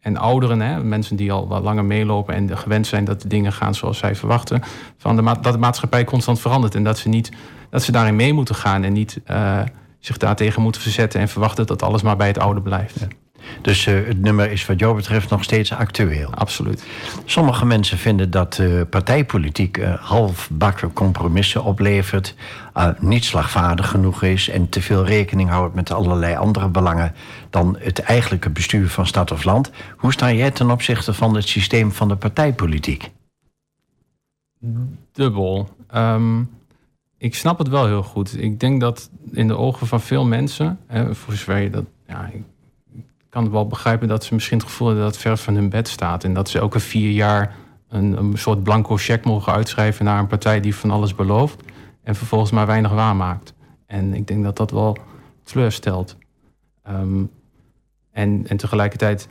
[0.00, 3.52] en ouderen, hè, mensen die al wat langer meelopen en gewend zijn dat de dingen
[3.52, 4.62] gaan zoals zij verwachten,
[4.96, 7.32] van de dat de maatschappij constant verandert en dat ze, niet,
[7.70, 9.60] dat ze daarin mee moeten gaan en niet uh,
[9.98, 13.06] zich daartegen moeten verzetten en verwachten dat alles maar bij het oude blijft.
[13.62, 16.34] Dus uh, het nummer is wat jou betreft nog steeds actueel.
[16.34, 16.86] Absoluut.
[17.24, 22.34] Sommige mensen vinden dat uh, partijpolitiek uh, halfbakken compromissen oplevert,
[22.98, 27.14] niet slagvaardig genoeg is en te veel rekening houdt met allerlei andere belangen
[27.50, 29.70] dan het eigenlijke bestuur van stad of land.
[29.96, 33.10] Hoe sta jij ten opzichte van het systeem van de partijpolitiek?
[35.12, 35.68] Dubbel.
[35.94, 36.50] Um,
[37.18, 38.42] ik snap het wel heel goed.
[38.42, 41.84] Ik denk dat in de ogen van veel mensen, hè, voor zover je dat.
[42.06, 42.42] Ja, ik
[43.28, 45.88] kan wel begrijpen dat ze misschien het gevoel hebben dat het ver van hun bed
[45.88, 46.24] staat.
[46.24, 47.54] En dat ze elke vier jaar
[47.88, 51.62] een, een soort blanco cheque mogen uitschrijven naar een partij die van alles belooft.
[52.02, 53.54] En vervolgens maar weinig waarmaakt.
[53.86, 54.96] En ik denk dat dat wel
[55.42, 56.16] teleurstelt.
[56.90, 57.30] Um,
[58.12, 59.28] en, en tegelijkertijd,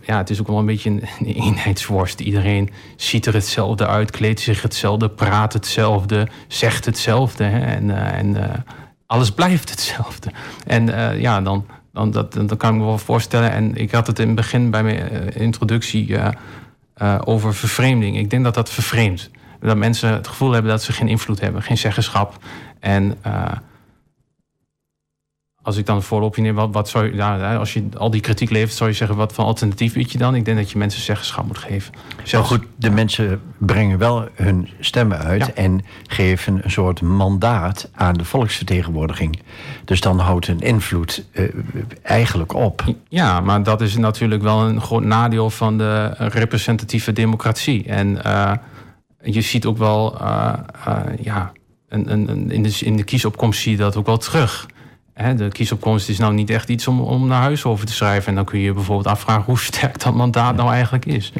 [0.00, 2.20] ja, het is ook wel een beetje een, een, eenheidsworst.
[2.20, 7.44] Iedereen ziet er hetzelfde uit, kleedt zich hetzelfde, praat hetzelfde, zegt hetzelfde.
[7.44, 7.58] Hè?
[7.58, 8.44] En, uh, en uh,
[9.06, 10.30] alles blijft hetzelfde.
[10.66, 13.50] En uh, ja, dan, dan, dat, kan ik me wel voorstellen.
[13.50, 16.18] En ik had het in het begin bij mijn introductie
[17.24, 18.18] over vervreemding.
[18.18, 19.30] Ik denk dat dat vervreemdt.
[19.60, 22.38] Dat mensen het gevoel hebben dat ze geen invloed hebben, geen zeggenschap.
[22.80, 23.18] En
[25.66, 28.50] als ik dan voorop neem, wat, wat zou je, nou, als je al die kritiek
[28.50, 30.34] levert, zou je zeggen, wat voor alternatief weet je dan?
[30.34, 31.94] Ik denk dat je mensen zeggenschap moet geven.
[32.22, 38.14] Zelfs, goed, de mensen brengen wel hun stemmen uit en geven een soort mandaat aan
[38.14, 39.42] de volksvertegenwoordiging.
[39.84, 41.48] Dus dan houdt hun invloed uh,
[42.02, 42.84] eigenlijk op.
[43.08, 47.84] Ja, maar dat is natuurlijk wel een groot nadeel van de representatieve democratie.
[47.84, 48.52] En uh,
[49.22, 50.52] je ziet ook wel, uh,
[51.20, 51.52] ja,
[51.88, 54.66] een, een, in, de, in de kiesopkomst zie je dat ook wel terug
[55.16, 58.28] de kiesopkomst is nou niet echt iets om, om naar huis over te schrijven.
[58.28, 61.32] En dan kun je je bijvoorbeeld afvragen hoe sterk dat mandaat nou eigenlijk is.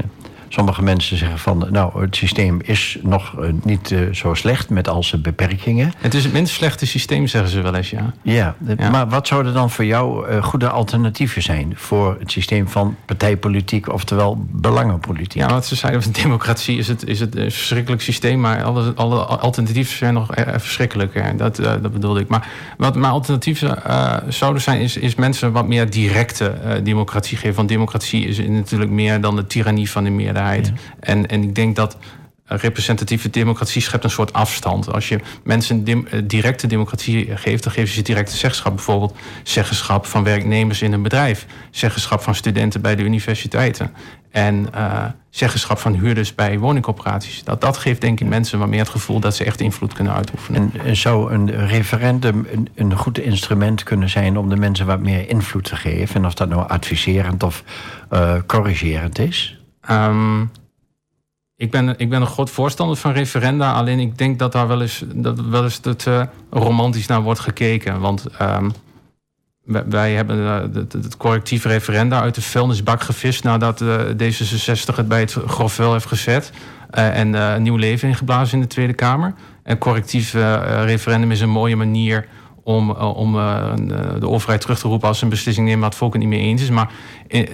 [0.49, 4.89] Sommige mensen zeggen van, nou, het systeem is nog eh, niet uh, zo slecht met
[4.89, 5.93] al zijn beperkingen.
[5.99, 8.15] Het is het minst slechte systeem, zeggen ze wel eens, ja.
[8.23, 8.91] Ja, ja.
[8.91, 13.93] maar wat zouden dan voor jou uh, goede alternatieven zijn voor het systeem van partijpolitiek,
[13.93, 15.43] oftewel belangenpolitiek?
[15.43, 18.93] Ja, wat ze zeiden van democratie is het, is het een verschrikkelijk systeem, maar alle,
[18.95, 21.37] alle alternatieven zijn nog verschrikkelijker.
[21.37, 22.29] Dat, dat bedoelde ik.
[22.29, 23.83] Maar wat mijn alternatieven
[24.29, 27.57] zouden zijn, is, is mensen wat meer directe democratie geven.
[27.57, 30.36] Want democratie is natuurlijk meer dan de tirannie van de meerderheid.
[31.01, 31.97] En, en ik denk dat
[32.47, 34.93] representatieve democratie schept een soort afstand.
[34.93, 38.75] Als je mensen eh, directe democratie geeft, dan geven ze directe zeggenschap.
[38.75, 43.91] Bijvoorbeeld zeggenschap van werknemers in een bedrijf, zeggenschap van studenten bij de universiteiten
[44.31, 47.45] en uh, zeggenschap van huurders bij woningcorporaties.
[47.45, 50.13] Dat, dat geeft denk ik mensen wat meer het gevoel dat ze echt invloed kunnen
[50.13, 50.73] uitoefenen.
[50.85, 55.29] En zou een referendum een, een goed instrument kunnen zijn om de mensen wat meer
[55.29, 56.15] invloed te geven?
[56.15, 57.63] En of dat nou adviserend of
[58.13, 59.61] uh, corrigerend is?
[59.91, 60.51] Um,
[61.57, 63.73] ik, ben, ik ben een groot voorstander van referenda.
[63.73, 68.01] Alleen ik denk dat daar wel eens, dat wel eens uh, romantisch naar wordt gekeken.
[68.01, 68.73] Want um,
[69.65, 73.45] wij, hebben het, het, correctief referenda uit de vuilnisbak gevist...
[73.45, 76.53] nadat uh, D66 het bij het grofvel heeft gezet...
[76.95, 79.35] Uh, en een nieuw leven ingeblazen in de Tweede Kamer.
[79.63, 80.33] En correctief
[80.85, 82.29] referendum is een mooie manier
[82.67, 83.73] om, eh, om eh,
[84.19, 86.31] de overheid terug te roepen als ze een beslissing neemt waar het volk het niet
[86.31, 86.71] mee eens is.
[86.71, 86.91] Maar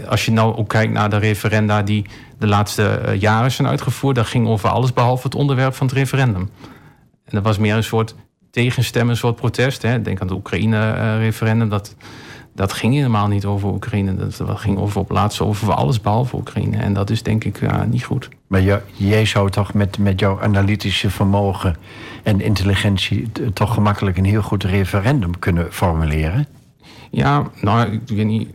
[0.09, 2.07] als je nou ook kijkt naar de referenda die
[2.39, 5.97] de laatste eh, jaren zijn uitgevoerd, dat ging over alles behalve het onderwerp van het
[5.97, 6.51] referendum.
[7.25, 8.15] En dat was meer een soort
[8.51, 9.83] tegenstem, een soort protest.
[9.83, 10.03] Hè.
[10.03, 11.69] Denk aan het Oekraïne-referendum.
[11.69, 11.97] Dat,
[12.55, 14.17] dat ging helemaal niet over Oekraïne.
[14.17, 16.77] Dat, ging over op laatste over alles behalve Oekraïne.
[16.77, 18.29] En dat is denk ik uh, niet goed.
[18.47, 21.77] Maar jij zou toch met, met jouw analytische vermogen
[22.23, 26.47] en intelligentie toch gemakkelijk een heel goed referendum kunnen formuleren?
[27.11, 28.49] Ja, nou, ik weet niet.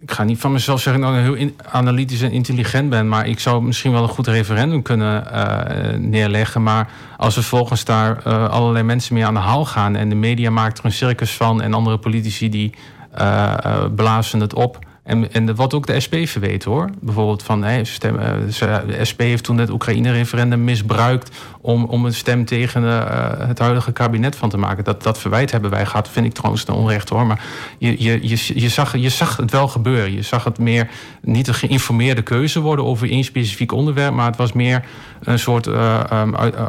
[0.00, 3.38] Ik ga niet van mezelf zeggen dat ik heel analytisch en intelligent ben, maar ik
[3.38, 6.62] zou misschien wel een goed referendum kunnen uh, neerleggen.
[6.62, 10.14] Maar als er volgens daar uh, allerlei mensen mee aan de haal gaan en de
[10.14, 12.74] media maakt er een circus van en andere politici die
[13.94, 14.78] blazen het op
[15.08, 16.90] En, en wat ook de SP verweet hoor.
[17.00, 18.16] Bijvoorbeeld van hey, stem,
[18.86, 22.82] de SP heeft toen het Oekraïne-referendum misbruikt om, om een stem tegen
[23.48, 24.84] het huidige kabinet van te maken.
[24.84, 27.26] Dat, dat verwijt hebben wij gehad, vind ik trouwens een onrecht hoor.
[27.26, 27.44] Maar
[27.78, 30.12] je, je, je, je, zag, je zag het wel gebeuren.
[30.12, 30.90] Je zag het meer
[31.22, 34.84] niet een geïnformeerde keuze worden over één specifiek onderwerp, maar het was meer
[35.22, 36.00] een soort uh,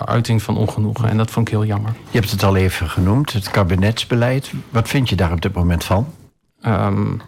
[0.06, 1.10] uiting van ongenoegen.
[1.10, 1.92] En dat vond ik heel jammer.
[2.12, 4.52] Je hebt het al even genoemd, het kabinetsbeleid.
[4.70, 6.08] Wat vind je daar op dit moment van?
[6.66, 7.22] Um,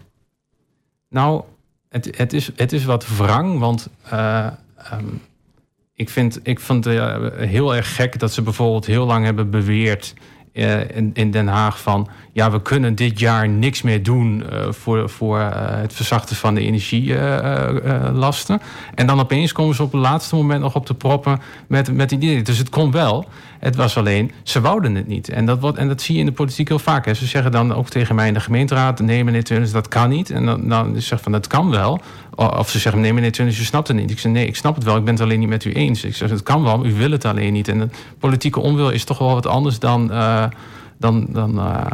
[1.10, 1.44] nou,
[1.90, 4.48] het, het, is, het is wat wrang, want uh,
[4.94, 5.22] um,
[5.96, 9.50] ik vind, ik vond het uh, heel erg gek dat ze bijvoorbeeld heel lang hebben
[9.50, 10.14] beweerd
[10.54, 15.40] uh, in, Den Haag van ja, we kunnen dit jaar niks meer doen voor, voor
[15.40, 18.62] het verzachten van de energielasten.
[18.96, 22.10] en dan opeens komen ze op het laatste moment nog op de proppen met, met
[22.10, 22.42] die idee.
[22.42, 23.28] Dus het kon wel.
[23.62, 25.30] Het was alleen, ze wouden het niet.
[25.30, 27.06] En dat, wordt, en dat zie je in de politiek heel vaak.
[27.06, 27.14] Hè.
[27.14, 30.30] Ze zeggen dan ook tegen mij in de gemeenteraad: nee, meneer Tunis, dat kan niet.
[30.30, 32.00] En dan, dan zeg van dat kan wel.
[32.36, 34.12] Of ze zeggen: nee, meneer Tunis, u snapt het niet.
[34.12, 34.98] Ik zeg: nee, ik snap het wel.
[34.98, 36.04] Ik ben het alleen niet met u eens.
[36.04, 37.68] Ik zeg: het kan wel, u wil het alleen niet.
[37.68, 40.46] En de politieke onwil is toch wel wat anders dan, uh,
[40.98, 41.86] dan, dan uh,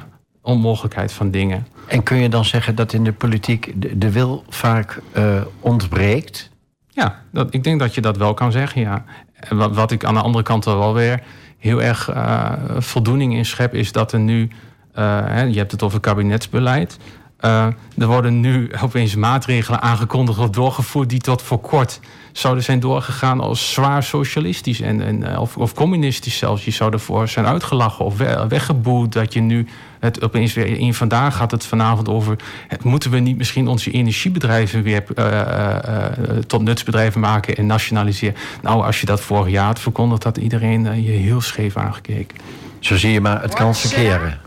[0.42, 1.68] onmogelijkheid van dingen.
[1.88, 6.50] En kun je dan zeggen dat in de politiek de, de wil vaak uh, ontbreekt?
[6.88, 9.04] Ja, dat, ik denk dat je dat wel kan zeggen, ja.
[9.50, 11.24] Wat, wat ik aan de andere kant wel weer
[11.58, 14.50] heel erg uh, voldoening in schep, is dat er nu,
[14.94, 16.98] hè, je hebt het over kabinetsbeleid.
[17.42, 17.66] Uh,
[17.98, 22.00] er worden nu opeens maatregelen aangekondigd of doorgevoerd die tot voor kort
[22.32, 26.66] zouden zijn doorgegaan als zwaar socialistisch en, en, of, of communistisch zelfs.
[26.66, 29.68] Je zou ervoor zijn uitgelachen of we, weggeboet dat je nu
[30.00, 32.36] het opeens weer in vandaag gaat het vanavond over
[32.84, 36.06] moeten we niet misschien onze energiebedrijven weer uh, uh,
[36.48, 38.36] tot nutsbedrijven maken en nationaliseren.
[38.62, 42.38] Nou, als je dat vorig jaar had verkondigd, had iedereen je heel scheef aangekeken.
[42.80, 44.40] Zo zie je maar, het kan verkeren.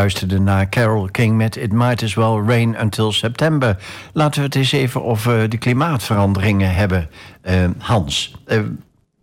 [0.00, 3.76] Luisterde naar Carol King met It Might As Well Rain Until September.
[4.12, 7.10] Laten we het eens even over de klimaatveranderingen hebben.
[7.42, 8.60] Uh, Hans, uh,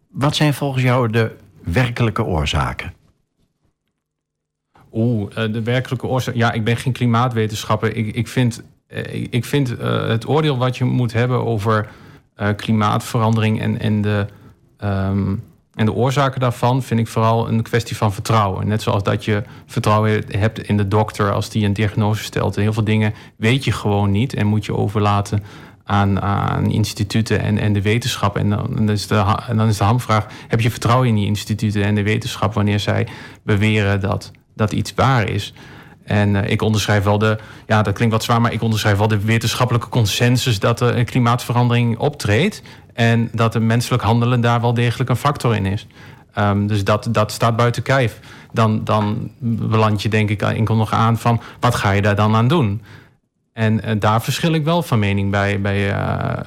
[0.09, 2.93] wat zijn volgens jou de werkelijke oorzaken?
[4.93, 6.35] Oeh, de werkelijke oorzaak.
[6.35, 7.95] Ja, ik ben geen klimaatwetenschapper.
[7.95, 8.63] Ik, ik vind,
[9.29, 11.89] ik vind het oordeel wat je moet hebben over
[12.55, 14.25] klimaatverandering en, en, de,
[14.83, 15.43] um,
[15.77, 18.67] en de oorzaken daarvan, vind ik vooral een kwestie van vertrouwen.
[18.67, 22.55] Net zoals dat je vertrouwen hebt in de dokter als die een diagnose stelt.
[22.55, 25.43] En heel veel dingen weet je gewoon niet en moet je overlaten
[25.83, 28.37] aan, aan instituten en, en de wetenschap.
[28.37, 31.95] En dan, is de, dan is de hamvraag: heb je vertrouwen in die instituten en
[31.95, 33.07] de wetenschap wanneer zij
[33.43, 35.53] beweren dat, dat iets waar is?
[36.03, 39.07] En uh, ik onderschrijf wel de, ja, dat klinkt wat zwaar, maar ik onderschrijf wel
[39.07, 42.61] de wetenschappelijke consensus dat er een klimaatverandering optreedt.
[42.97, 45.87] En dat het menselijk handelen daar wel degelijk een factor in is.
[46.39, 48.19] Um, dus dat, dat staat buiten kijf.
[48.51, 52.35] Dan, dan beland je denk ik enkel nog aan van wat ga je daar dan
[52.35, 52.81] aan doen?
[53.53, 56.37] En uh, daar verschil ik wel van mening bij, bij uh,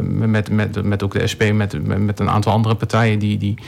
[0.00, 3.58] met, met, met ook de SP, met, met een aantal andere partijen die, die,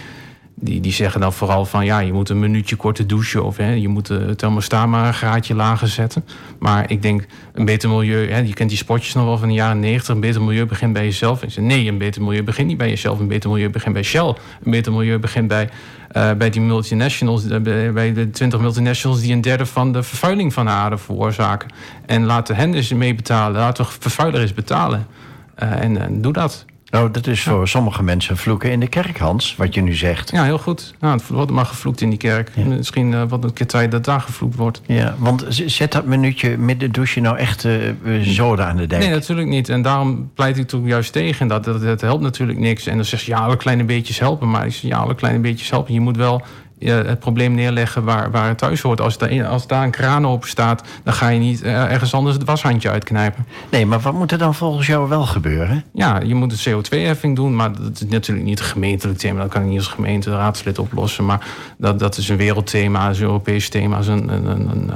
[0.60, 3.72] die, die zeggen dan vooral van ja, je moet een minuutje korter douchen of hè,
[3.72, 6.24] je moet het thermostaat maar een graadje lager zetten.
[6.58, 9.54] Maar ik denk een beter milieu, hè, je kent die spotjes nog wel van de
[9.54, 11.42] jaren 90, een beter milieu begint bij jezelf.
[11.48, 14.34] Ze, nee, een beter milieu begint niet bij jezelf, een beter milieu begint bij Shell.
[14.64, 15.68] Een beter milieu begint bij,
[16.16, 17.46] uh, bij die multinationals,
[17.92, 21.68] bij de 20 multinationals die een derde van de vervuiling van de aarde veroorzaken.
[22.06, 25.06] En laten hen eens mee betalen, laten we vervuiler eens betalen.
[25.54, 26.64] En, en doe dat.
[26.90, 30.30] Nou, dat is voor sommige mensen vloeken in de kerk, Hans, wat je nu zegt.
[30.30, 30.94] Ja, heel goed.
[31.00, 32.50] Nou, het wordt maar gevloekt in die kerk.
[32.54, 32.64] Ja.
[32.64, 34.80] Misschien uh, wat een keer tijd dat daar gevloekt wordt.
[34.86, 37.74] Ja, want zet dat minuutje midden douche nou echt uh,
[38.22, 39.02] zoden aan de dijk?
[39.02, 39.68] Nee, natuurlijk niet.
[39.68, 41.48] En daarom pleit ik toch juist tegen.
[41.48, 42.86] Dat, dat, dat helpt natuurlijk niks.
[42.86, 44.50] En dan zeg je, ja, alle kleine beetjes helpen.
[44.50, 45.94] Maar ik zeg, ja, alle kleine beetjes helpen.
[45.94, 46.42] Je moet wel
[46.88, 49.00] het probleem neerleggen waar, waar het thuis hoort.
[49.00, 52.36] Als, daar, als daar een kraan open staat, dan ga je niet eh, ergens anders
[52.36, 53.46] het washandje uitknijpen.
[53.70, 55.84] Nee, maar wat moet er dan volgens jou wel gebeuren?
[55.92, 59.40] Ja, je moet een CO2-heffing doen, maar dat is natuurlijk niet een gemeentelijk thema.
[59.40, 61.24] Dat kan ik niet als gemeente raadslid oplossen.
[61.24, 61.46] Maar
[61.78, 64.90] dat, dat is een wereldthema, een Europees thema, is een, een, een, een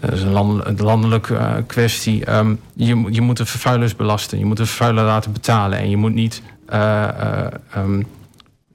[0.00, 2.32] dat is een landelijke landelijk, uh, kwestie.
[2.32, 4.38] Um, je, je moet de vervuilers belasten.
[4.38, 5.78] Je moet de vervuiler laten betalen.
[5.78, 6.42] En je moet niet
[6.72, 8.06] uh, uh, um,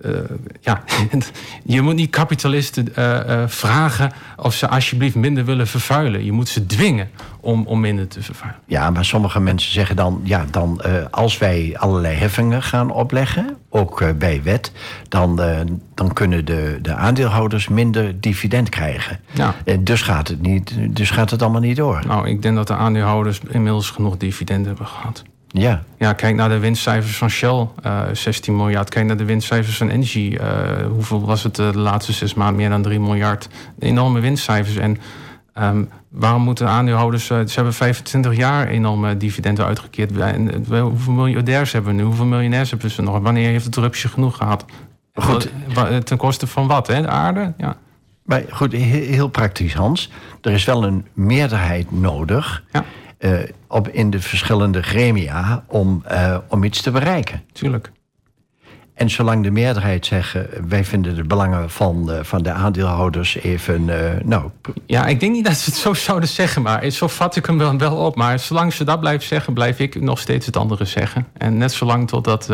[0.05, 0.17] uh,
[0.59, 0.83] ja,
[1.63, 6.25] je moet niet kapitalisten uh, uh, vragen of ze alsjeblieft minder willen vervuilen.
[6.25, 8.61] Je moet ze dwingen om, om minder te vervuilen.
[8.65, 10.81] Ja, maar sommige mensen zeggen dan, ja, dan
[11.11, 14.71] als wij allerlei heffingen gaan opleggen, ook bij wet,
[15.07, 15.35] dan,
[15.95, 19.19] dan kunnen de, de aandeelhouders minder dividend krijgen.
[19.31, 19.55] Ja.
[19.79, 22.03] dus, gaat het niet, dus gaat het allemaal niet door.
[22.07, 25.23] Nou, ik denk dat de aandeelhouders inmiddels genoeg dividend hebben gehad.
[25.53, 25.83] Ja.
[25.97, 28.89] ja, kijk naar de winstcijfers van Shell, uh, 16 miljard.
[28.89, 30.37] Kijk naar de winstcijfers van Energy.
[30.41, 30.47] Uh,
[30.91, 32.55] hoeveel was het de laatste zes maanden?
[32.55, 33.49] Meer dan 3 miljard.
[33.79, 34.75] Enorme winstcijfers.
[34.75, 34.97] En
[35.59, 37.29] um, waarom moeten aandeelhouders...
[37.29, 40.17] Uh, ze hebben 25 jaar enorme dividenden uitgekeerd.
[40.17, 42.03] En, hoeveel miljardairs hebben we nu?
[42.03, 43.19] Hoeveel miljonairs hebben ze nog?
[43.19, 44.65] Wanneer heeft het rupsje genoeg gehad?
[45.13, 45.49] Goed.
[46.03, 47.01] Ten koste van wat, hè?
[47.01, 47.53] De aarde?
[47.57, 47.75] Ja.
[48.23, 50.09] Maar goed, heel praktisch, Hans.
[50.41, 52.63] Er is wel een meerderheid nodig...
[52.71, 52.83] Ja
[53.22, 57.43] uh, op, in de verschillende gremia om, uh, om iets te bereiken.
[57.51, 57.91] Tuurlijk.
[58.93, 63.88] En zolang de meerderheid zeggen, wij vinden de belangen van de, van de aandeelhouders even.
[63.88, 64.49] Uh, nou.
[64.86, 67.57] Ja, ik denk niet dat ze het zo zouden zeggen, maar zo vat ik hem
[67.57, 68.15] wel, wel op.
[68.15, 71.28] Maar zolang ze dat blijven zeggen, blijf ik nog steeds het andere zeggen.
[71.38, 72.49] En net zolang totdat.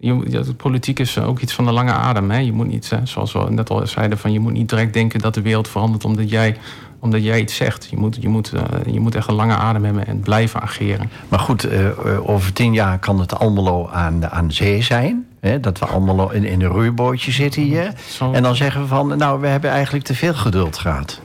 [0.00, 2.30] Je, politiek is ook iets van de lange adem.
[2.30, 2.38] Hè?
[2.38, 5.34] Je moet niet, zoals we net al zeiden, van je moet niet direct denken dat
[5.34, 6.56] de wereld verandert omdat jij
[6.98, 7.86] omdat jij iets zegt.
[7.90, 11.10] Je moet, je moet, uh, je moet echt een lange adem hebben en blijven ageren.
[11.28, 15.26] Maar goed, uh, over tien jaar kan het allemaal aan, aan zee zijn.
[15.40, 15.60] Hè?
[15.60, 17.92] Dat we allemaal in, in een roeibootje zitten hier.
[18.08, 18.32] Zo...
[18.32, 21.20] En dan zeggen we van, nou, we hebben eigenlijk te veel geduld gehad.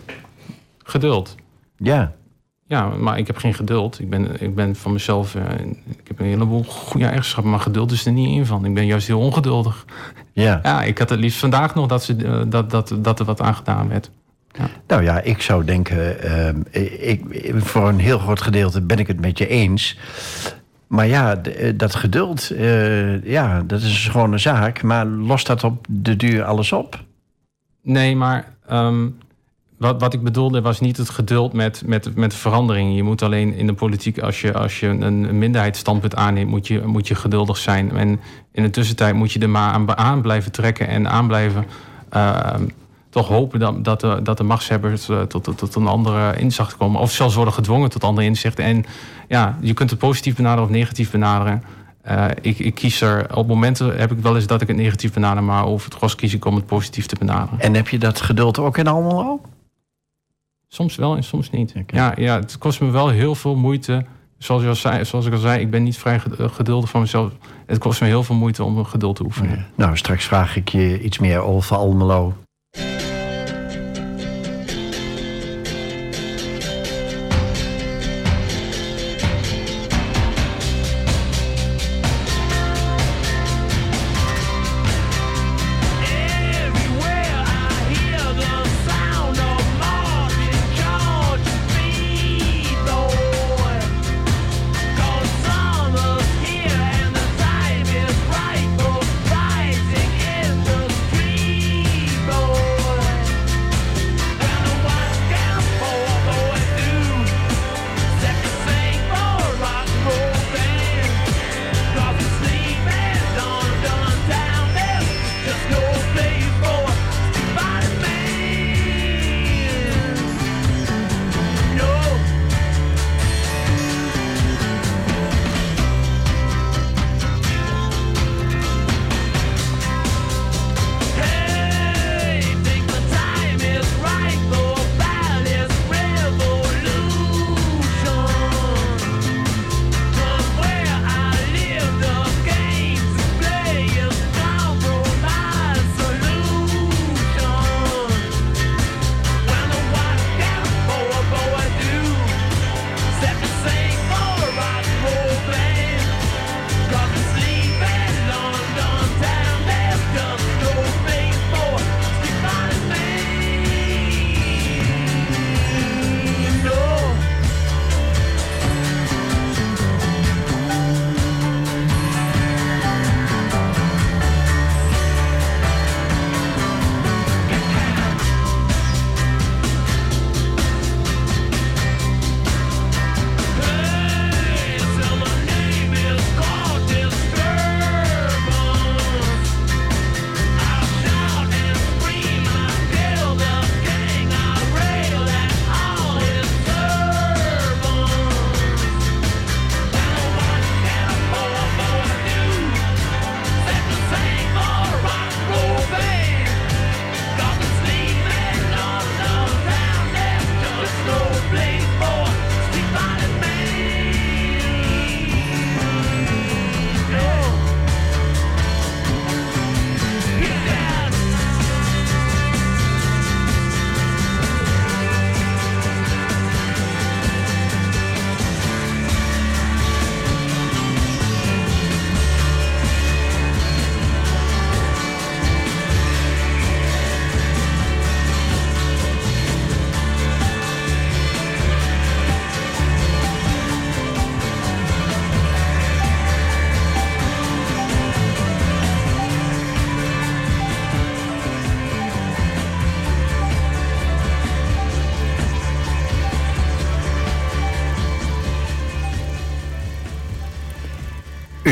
[0.84, 1.36] Geduld?
[1.78, 2.12] Ja.
[2.68, 4.00] Ja, maar ik heb geen geduld.
[4.00, 5.36] Ik ben, ik ben van mezelf...
[5.36, 5.44] Uh,
[5.86, 8.66] ik heb een heleboel goede eigenschappen, maar geduld is er niet in van.
[8.66, 9.86] Ik ben juist heel ongeduldig.
[10.32, 10.60] Ja.
[10.64, 13.56] Ja, ik had het liefst vandaag nog dat, ze, dat, dat, dat er wat aan
[13.56, 14.12] gedaan werd.
[14.54, 14.70] Ja.
[14.88, 16.16] Nou ja, ik zou denken,
[16.72, 17.24] uh, ik,
[17.56, 19.98] voor een heel groot gedeelte ben ik het met je eens.
[20.88, 24.82] Maar ja, eh, dat geduld, uh, ja, dat is gewoon een zaak.
[24.82, 27.04] Maar lost dat op de duur alles op?
[27.82, 29.18] Nee, maar um,
[29.78, 32.96] wat, wat ik bedoelde was niet het geduld met, met, met verandering.
[32.96, 36.82] Je moet alleen in de politiek, als je, als je een minderheidsstandpunt aanneemt, moet je,
[36.86, 37.92] moet je geduldig zijn.
[37.92, 38.20] En
[38.52, 41.66] in de tussentijd moet je er maar aan, aan blijven trekken en aan blijven.
[42.16, 42.54] Uh,
[43.14, 46.78] toch hopen dat, dat, de, dat de machtshebbers uh, tot, tot, tot, een andere inzicht
[46.78, 47.02] komen.
[47.02, 48.64] Of zelfs worden gedwongen tot andere inzichten.
[48.64, 48.86] En
[49.28, 51.64] ja, je kunt het positief benaderen of negatief benaderen.
[52.08, 55.14] Uh, ik, ik, kies er, op momenten heb ik wel eens dat ik het negatief
[55.14, 57.60] benader, maar over het gros kies ik om het positief te benaderen.
[57.60, 59.42] En heb je dat geduld ook in Almelo?
[60.68, 61.70] Soms wel en soms niet.
[61.70, 62.00] Okay.
[62.00, 64.06] Ja, ja, het kost me wel heel veel moeite.
[64.38, 67.32] Zoals, al zei, zoals ik al zei, ik ben niet vrij geduldig van mezelf.
[67.66, 69.66] Het kost me heel veel moeite om geduld te oefenen.
[69.76, 72.34] Nou, straks vraag ik je iets meer over Almelo.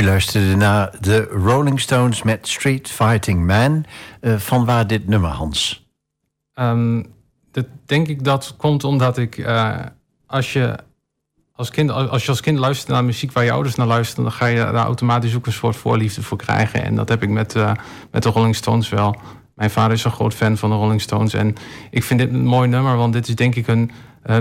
[0.03, 3.85] Luisterde naar de Rolling Stones met Street Fighting Man.
[4.21, 5.87] Uh, van waar dit nummer, Hans?
[6.55, 7.05] Um,
[7.51, 9.79] dat denk ik dat komt omdat ik, uh,
[10.27, 10.75] als je
[11.55, 14.33] als kind, als je als kind luistert naar muziek waar je ouders naar luisteren, dan
[14.33, 16.83] ga je daar automatisch ook een soort voorliefde voor krijgen.
[16.83, 17.71] En dat heb ik met, uh,
[18.11, 19.15] met de Rolling Stones wel.
[19.55, 21.33] Mijn vader is een groot fan van de Rolling Stones.
[21.33, 21.55] En
[21.89, 23.91] ik vind dit een mooi nummer, want dit is denk ik een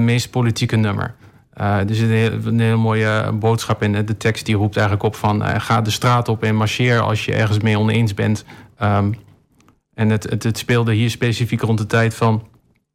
[0.04, 1.14] meest politieke nummer.
[1.60, 2.10] Uh, er zit
[2.44, 3.92] een, hele mooie boodschap in.
[4.06, 5.42] De tekst die roept eigenlijk op van...
[5.42, 8.44] Uh, ga de straat op en marcheer als je ergens mee oneens bent.
[8.82, 9.14] Um,
[9.94, 12.46] en het, het, het, speelde hier specifiek rond de tijd van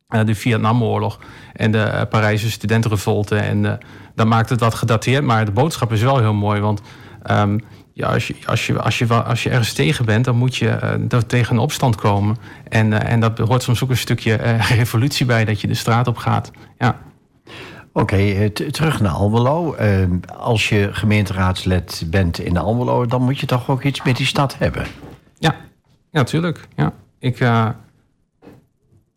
[0.10, 1.20] uh, de Vietnamoorlog...
[1.54, 3.36] en de Parijse studentenrevolte.
[3.36, 3.80] En
[4.16, 5.24] dat maakt het wat gedateerd.
[5.24, 6.82] Maar de boodschap is wel heel mooi, want...
[7.32, 7.60] Um,
[7.94, 10.98] ja, als, je, als, je, als, je, als je ergens tegen bent, dan moet je
[11.12, 12.38] uh, tegen een opstand komen.
[12.70, 14.36] En, uh, en dat hoort soms ook een stukje
[14.78, 16.52] revolutie bij, dat je de straat op gaat.
[16.78, 17.00] Ja.
[17.98, 19.74] Oké, okay, terug naar Almelo.
[19.74, 24.26] Ehm, als je gemeenteraadslid bent in Almelo, dan moet je toch ook iets met die
[24.26, 24.86] stad hebben?
[25.38, 25.56] Ja,
[26.12, 26.68] ja tuurlijk.
[26.76, 26.94] Ja.
[27.20, 27.40] Ik,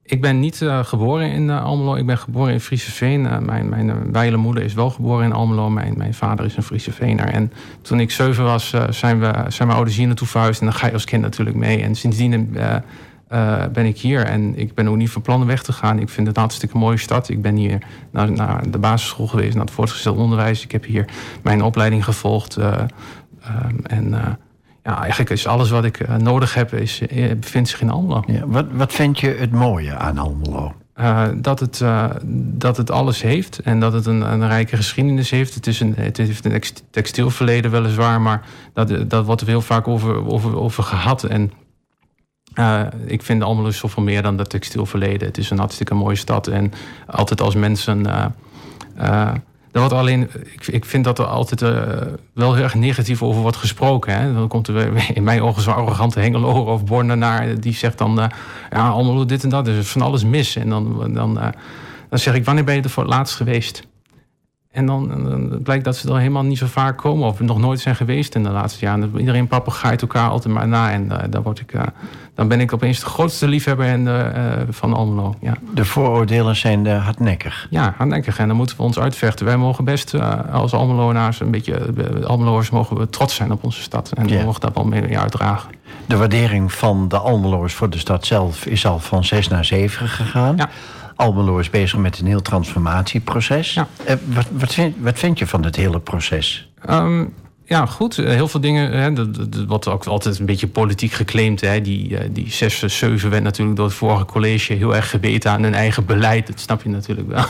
[0.02, 1.94] ik ben niet uh, geboren in Almelo.
[1.94, 3.24] Ik ben geboren in Frieseveen.
[3.24, 5.70] Uh, mijn mijn wijle moeder is wel geboren in Almelo.
[5.70, 7.28] Mijn, mijn vader is een Frieseveener.
[7.28, 7.52] En
[7.82, 10.60] toen ik zeven was, zijn, we, zijn mijn ouders hier naartoe verhuisd.
[10.60, 11.82] En dan ga je als kind natuurlijk mee.
[11.82, 12.56] En sindsdien
[13.72, 14.24] ben ik hier.
[14.24, 15.98] En ik ben ook niet van plan weg te gaan.
[15.98, 17.28] Ik vind het een hartstikke mooie stad.
[17.28, 17.78] Ik ben hier
[18.10, 20.64] naar, naar de basisschool geweest, naar het voortgezet onderwijs.
[20.64, 21.04] Ik heb hier
[21.42, 22.56] mijn opleiding gevolgd.
[22.56, 22.86] Um,
[23.82, 24.38] en
[24.84, 27.02] ja, eigenlijk is alles wat ik nodig heb, is,
[27.40, 28.22] bevindt zich in Almelo.
[28.26, 30.74] Ja, wat, wat vind je het mooie aan Almelo?
[31.00, 31.84] Uh, dat, het,
[32.34, 35.54] dat het alles heeft en dat het een, een rijke geschiedenis heeft.
[35.54, 38.42] Het, is een, het heeft een textielverleden weliswaar, maar
[38.74, 41.24] dat, dat wordt er heel vaak over, over, over gehad.
[41.24, 41.52] En
[43.06, 45.28] ik vind Almelo zoveel meer dan dat textielverleden.
[45.28, 46.72] Het is een hartstikke mooie stad en
[47.06, 48.06] altijd als mensen
[49.72, 51.70] er wordt alleen, ik, ik vind dat er altijd uh,
[52.32, 54.20] wel heel erg negatief over wordt gesproken.
[54.20, 54.34] Hè.
[54.34, 57.60] Dan komt er in mijn ogen zo'n arrogante Hengelo of Bornenaar...
[57.60, 58.26] die zegt dan, uh,
[58.70, 60.56] ja, allemaal dit en dat, er is van alles mis.
[60.56, 61.46] En dan, dan, uh,
[62.08, 63.87] dan zeg ik, wanneer ben je er voor het laatst geweest?
[64.70, 67.28] En dan, dan, blijkt dat ze er helemaal niet zo vaak komen...
[67.28, 69.18] of nog nooit zijn geweest in de laatste jaren.
[69.18, 70.90] Iedereen papegaait elkaar altijd maar na.
[70.90, 71.72] En daar word ik
[72.38, 75.34] dan ben ik opeens de grootste liefhebber in de, uh, van Almelo.
[75.40, 75.54] Ja.
[75.74, 77.66] De vooroordelen zijn hardnekkig.
[77.70, 78.38] Ja, hardnekkig.
[78.38, 79.46] En dan moeten we ons uitvechten.
[79.46, 80.14] Wij mogen best
[80.52, 81.80] als Almelonaars een beetje...
[82.26, 84.12] Almeloers mogen we trots zijn op onze stad.
[84.12, 85.70] En we mogen dat wel mee uitdragen.
[86.06, 88.66] De waardering van de Almeloers voor de stad zelf...
[88.66, 90.56] is al van 6 naar 7 gegaan.
[90.56, 90.68] Ja.
[91.18, 93.74] Almelo is bezig met een heel transformatieproces.
[93.74, 93.88] Ja.
[94.24, 96.70] wat, wat, vind, wat vind je van het hele proces?
[96.90, 97.34] Um,
[97.68, 98.18] ja, goed.
[98.18, 98.92] Eh, heel veel dingen.
[98.92, 99.12] Hè,
[99.66, 101.60] wordt ook altijd een beetje politiek geclaimd.
[101.60, 101.80] Hè.
[101.80, 105.62] Die, uh, die 6, 7 werd natuurlijk door het vorige college heel erg gebeten aan
[105.62, 106.46] hun eigen beleid.
[106.46, 107.44] Dat snap je natuurlijk wel.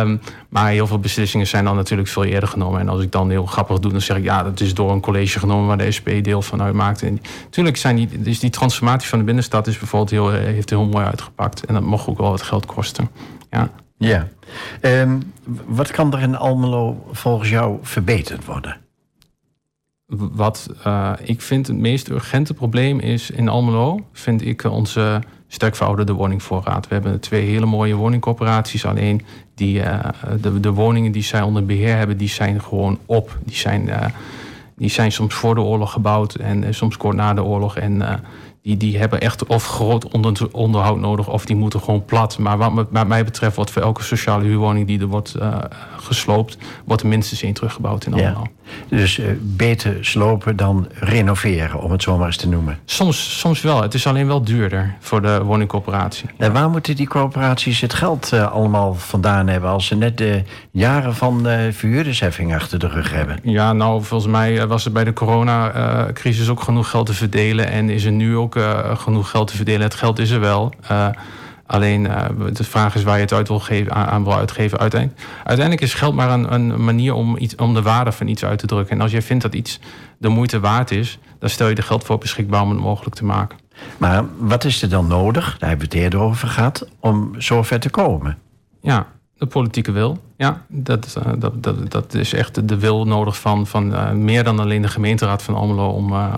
[0.00, 2.80] um, maar heel veel beslissingen zijn dan natuurlijk veel eerder genomen.
[2.80, 5.00] En als ik dan heel grappig doe, dan zeg ik ja, dat is door een
[5.00, 7.02] college genomen waar de SP deel van uitmaakt.
[7.02, 10.70] En natuurlijk zijn die, dus die transformatie van de binnenstad is bijvoorbeeld heel, eh, heeft
[10.70, 11.64] heel mooi uitgepakt.
[11.64, 13.10] En dat mocht ook wel wat geld kosten.
[13.50, 13.70] Ja.
[13.98, 14.28] Ja.
[14.80, 15.32] Um,
[15.66, 18.76] wat kan er in Almelo volgens jou verbeterd worden?
[20.16, 25.76] Wat uh, ik vind het meest urgente probleem is in Almelo, vind ik onze sterk
[25.76, 26.88] verouderde woningvoorraad.
[26.88, 29.22] We hebben twee hele mooie woningcorporaties, alleen
[29.54, 29.98] die, uh,
[30.40, 33.38] de, de, woningen die zij onder beheer hebben, die zijn gewoon op.
[33.44, 33.90] Die zijn,
[34.76, 37.76] die zijn soms voor de oorlog gebouwd en soms kort na de oorlog.
[37.76, 38.02] En
[38.68, 42.38] die, die hebben echt of groot onder, onderhoud nodig of die moeten gewoon plat.
[42.38, 45.58] Maar wat, wat mij betreft wordt voor elke sociale huurwoning die er wordt uh,
[45.96, 48.46] gesloopt, wordt er minstens één teruggebouwd in allemaal.
[48.52, 48.96] Ja.
[48.96, 52.78] Dus uh, beter slopen dan renoveren, om het zo maar eens te noemen.
[52.84, 53.82] Soms, soms wel.
[53.82, 56.28] Het is alleen wel duurder voor de woningcorporatie.
[56.36, 60.42] En waar moeten die corporaties het geld uh, allemaal vandaan hebben als ze net de
[60.70, 63.38] jaren van verhuurdersheffing achter de rug hebben?
[63.42, 67.90] Ja, nou, volgens mij was er bij de coronacrisis ook genoeg geld te verdelen en
[67.90, 68.56] is er nu ook
[68.96, 69.80] genoeg geld te verdelen.
[69.80, 70.72] Het geld is er wel.
[70.90, 71.08] Uh,
[71.66, 74.78] alleen uh, de vraag is waar je het uit wil geven, aan, aan wil uitgeven.
[74.78, 78.44] Uiteindelijk, uiteindelijk is geld maar een, een manier om, iets, om de waarde van iets
[78.44, 78.96] uit te drukken.
[78.96, 79.80] En als jij vindt dat iets
[80.18, 83.24] de moeite waard is, dan stel je er geld voor beschikbaar om het mogelijk te
[83.24, 83.58] maken.
[83.96, 87.80] Maar wat is er dan nodig, daar hebben we het eerder over gehad, om zover
[87.80, 88.38] te komen?
[88.80, 89.06] Ja,
[89.38, 90.18] de politieke wil.
[90.36, 94.44] Ja, dat, uh, dat, dat, dat is echt de wil nodig van, van uh, meer
[94.44, 96.34] dan alleen de gemeenteraad van Almelo om, uh,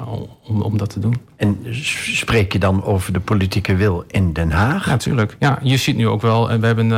[0.47, 1.21] om, om dat te doen.
[1.37, 1.59] En
[2.15, 4.87] spreek je dan over de politieke wil in Den Haag?
[4.87, 5.37] Natuurlijk.
[5.39, 6.91] Ja, je ziet nu ook wel, we hebben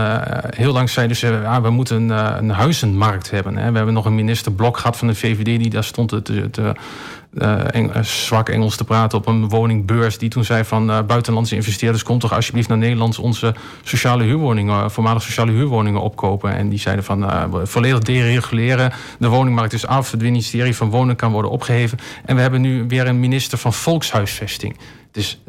[0.57, 3.57] heel lang zeiden ze, ja, we moeten een, een huizenmarkt hebben.
[3.57, 3.70] Hè.
[3.70, 6.74] We hebben nog een minister Blok gehad van de VVD die daar stond te, te
[8.03, 10.18] zwak Engels te praten op een woningbeurs.
[10.18, 15.22] Die toen zei van buitenlandse investeerders, kom toch alsjeblieft naar Nederland onze sociale huurwoningen, voormalig
[15.22, 16.55] sociale huurwoningen opkopen.
[16.55, 18.93] En die zeiden van volledig dereguleren.
[19.18, 20.11] De woningmarkt is af.
[20.11, 21.99] Het ministerie van Wonen kan worden opgeheven.
[22.24, 24.76] En we hebben nu weer een minister van Volkshuisvesting.
[25.11, 25.43] Dus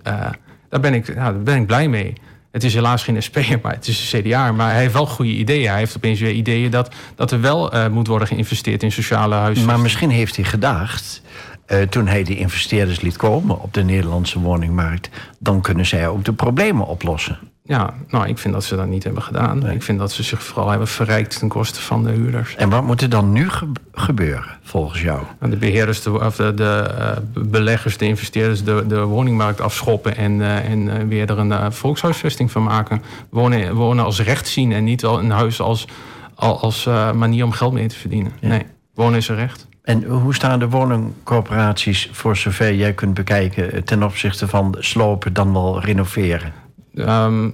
[0.70, 2.14] daar, ben ik, ja, daar ben ik blij mee.
[2.52, 4.52] Het is helaas geen SP, maar het is een CDA.
[4.52, 5.70] Maar hij heeft wel goede ideeën.
[5.70, 9.66] Hij heeft opeens weer ideeën dat, dat er wel moet worden geïnvesteerd in sociale huizen.
[9.66, 11.22] Maar misschien heeft hij gedacht,
[11.68, 15.10] uh, toen hij die investeerders liet komen op de Nederlandse woningmarkt,
[15.40, 17.40] dan kunnen zij ook de problemen oplossen.
[17.66, 19.70] Ja, nou, ik vind dat ze dat niet hebben gedaan.
[19.70, 22.56] Ik vind dat ze zich vooral hebben verrijkt ten koste van de huurders.
[22.56, 23.48] En wat moet er dan nu
[23.92, 25.22] gebeuren, volgens jou?
[25.40, 30.16] De beheerders, de, of de, de uh, beleggers, de investeerders de, de woningmarkt afschoppen...
[30.16, 33.02] en, uh, en weer er een volkshuisvesting van maken.
[33.30, 35.88] Wonen, wonen als recht zien en niet al een huis als,
[36.36, 38.32] als manier om geld mee te verdienen.
[38.40, 38.48] Ja.
[38.48, 39.68] Nee, wonen is een recht.
[39.84, 43.84] En hoe staan de woningcorporaties, voor zover jij kunt bekijken...
[43.84, 46.54] ten opzichte van slopen dan wel renoveren?
[46.96, 47.54] Um,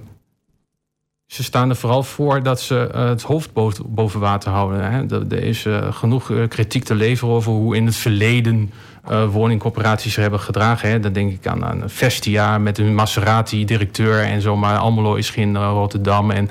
[1.26, 3.50] ze staan er vooral voor dat ze uh, het hoofd
[3.86, 4.92] boven water houden.
[4.92, 5.20] Hè.
[5.30, 8.70] Er is uh, genoeg uh, kritiek te leveren over hoe in het verleden
[9.30, 10.88] woningcorporaties er hebben gedragen.
[10.88, 11.00] Hè.
[11.00, 14.56] Dan denk ik aan, aan Vestia met een Maserati-directeur en zo.
[14.56, 16.30] Maar Almelo is geen Rotterdam.
[16.30, 16.50] En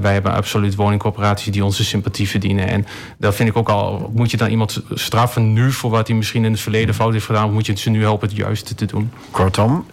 [0.00, 2.68] wij hebben absoluut woningcorporaties die onze sympathie verdienen.
[2.68, 2.86] En
[3.18, 4.10] dat vind ik ook al.
[4.14, 7.26] Moet je dan iemand straffen nu voor wat hij misschien in het verleden fout heeft
[7.26, 7.46] gedaan?
[7.46, 9.10] Of moet je ze nu helpen het juiste te doen?
[9.30, 9.86] Kortom,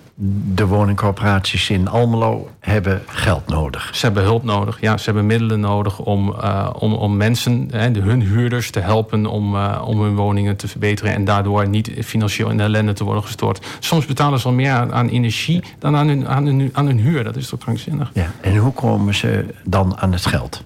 [0.54, 3.90] de woningcorporaties in Almelo hebben geld nodig.
[3.94, 4.98] Ze hebben hulp nodig, ja.
[4.98, 9.26] Ze hebben middelen nodig om, uh, om, om mensen, hè, de, hun huurders, te helpen
[9.26, 11.14] om, uh, om hun woningen te verbeteren.
[11.14, 13.66] En daardoor niet financieel in de ellende te worden gestort.
[13.80, 17.00] Soms betalen ze al meer aan, aan energie dan aan hun, aan, hun, aan hun
[17.00, 17.24] huur.
[17.24, 18.12] Dat is toch krankzinnig.
[18.14, 20.64] Ja, en hoe komen ze dan aan het geld?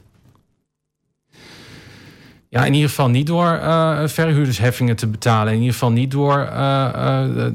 [2.54, 5.54] Ja, in ieder geval niet door uh, verhuurdersheffingen te betalen.
[5.54, 7.46] In ieder geval niet door, uh, uh,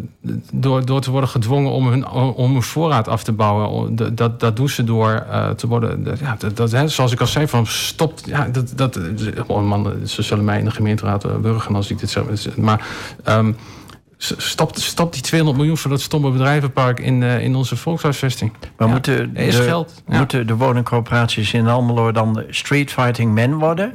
[0.53, 3.97] door, door te worden gedwongen om hun, om hun voorraad af te bouwen.
[4.15, 5.27] Dat, dat doen ze door
[5.57, 6.17] te worden.
[6.21, 8.23] Ja, dat, dat, hè, zoals ik al zei, van stopt.
[8.27, 9.01] Ja, dat, dat,
[9.47, 12.57] oh man, ze zullen mij in de gemeenteraad burgen als ik dit zeg.
[12.57, 12.87] Maar.
[13.29, 13.57] Um,
[14.21, 18.53] Stop, stop die 200 miljoen voor dat stomme bedrijvenpark in, in onze volkshuisvesting.
[18.77, 20.03] Maar ja, moeten, de, is geld.
[20.07, 23.95] moeten de woningcorporaties in Almelo dan street fighting men worden?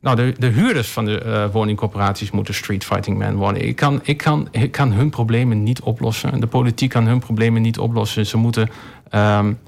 [0.00, 3.66] Nou, de, de huurders van de uh, woningcorporaties moeten street fighting men worden.
[3.66, 6.40] Ik kan, ik, kan, ik kan hun problemen niet oplossen.
[6.40, 8.26] De politiek kan hun problemen niet oplossen.
[8.26, 8.68] Ze moeten.
[9.14, 9.58] Um,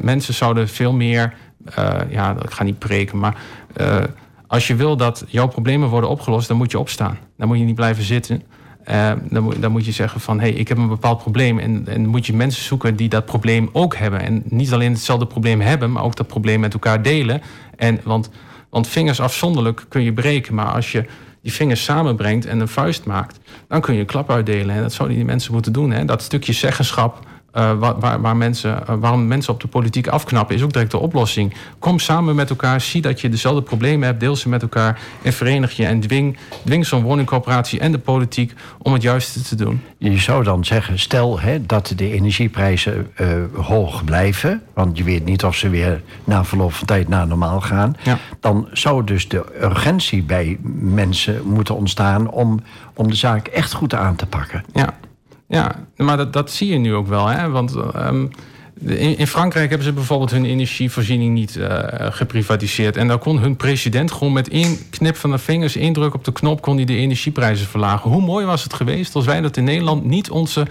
[0.00, 1.34] mensen zouden veel meer.
[1.78, 3.36] Uh, ja, ik ga niet preken, maar.
[3.76, 3.96] Uh,
[4.46, 7.18] als je wil dat jouw problemen worden opgelost, dan moet je opstaan.
[7.36, 8.42] Dan moet je niet blijven zitten.
[8.90, 11.58] Uh, dan, moet, dan, moet, je zeggen van hé, hey, ik heb een bepaald probleem.
[11.58, 14.20] En, en moet je mensen zoeken die dat probleem ook hebben.
[14.20, 17.42] En niet alleen hetzelfde probleem hebben, maar ook dat probleem met elkaar delen.
[17.76, 18.30] En, want
[18.72, 20.54] want vingers afzonderlijk kun je breken.
[20.54, 21.04] Maar als je
[21.42, 24.74] die vingers samenbrengt en een vuist maakt, dan kun je een klap uitdelen.
[24.74, 25.90] En dat zouden die mensen moeten doen.
[25.90, 26.04] Hè?
[26.04, 30.62] Dat stukje zeggenschap uh, waar, waar, mensen, uh, waarom mensen op de politiek afknappen, is
[30.62, 31.54] ook direct de oplossing.
[31.78, 35.32] Kom samen met elkaar, zie dat je dezelfde problemen hebt, deel ze met elkaar en
[35.32, 35.86] verenig je.
[35.86, 39.80] En dwing, dwing zo'n woningcorporatie en de politiek om het juiste te doen.
[39.98, 45.24] Je zou dan zeggen, stel hè, dat de energieprijzen uh, hoog blijven, want je weet
[45.24, 47.96] niet of ze weer na verloop van tijd naar normaal gaan.
[48.02, 48.18] Ja.
[48.40, 52.60] Dan zou dus de urgentie bij mensen moeten ontstaan om,
[52.94, 54.64] om de zaak echt goed aan te pakken.
[54.72, 54.94] Ja.
[55.52, 57.26] Ja, maar dat, dat zie je nu ook wel.
[57.26, 57.50] Hè?
[57.50, 58.30] Want um,
[58.86, 62.96] in, Frankrijk hebben ze bijvoorbeeld hun energievoorziening niet uh, geprivatiseerd.
[62.96, 66.24] En daar kon hun president gewoon met één knip van de vingers, één druk op
[66.24, 68.10] de knop, kon hij de energieprijzen verlagen.
[68.10, 70.66] Hoe mooi was het geweest als wij dat in Nederland niet onze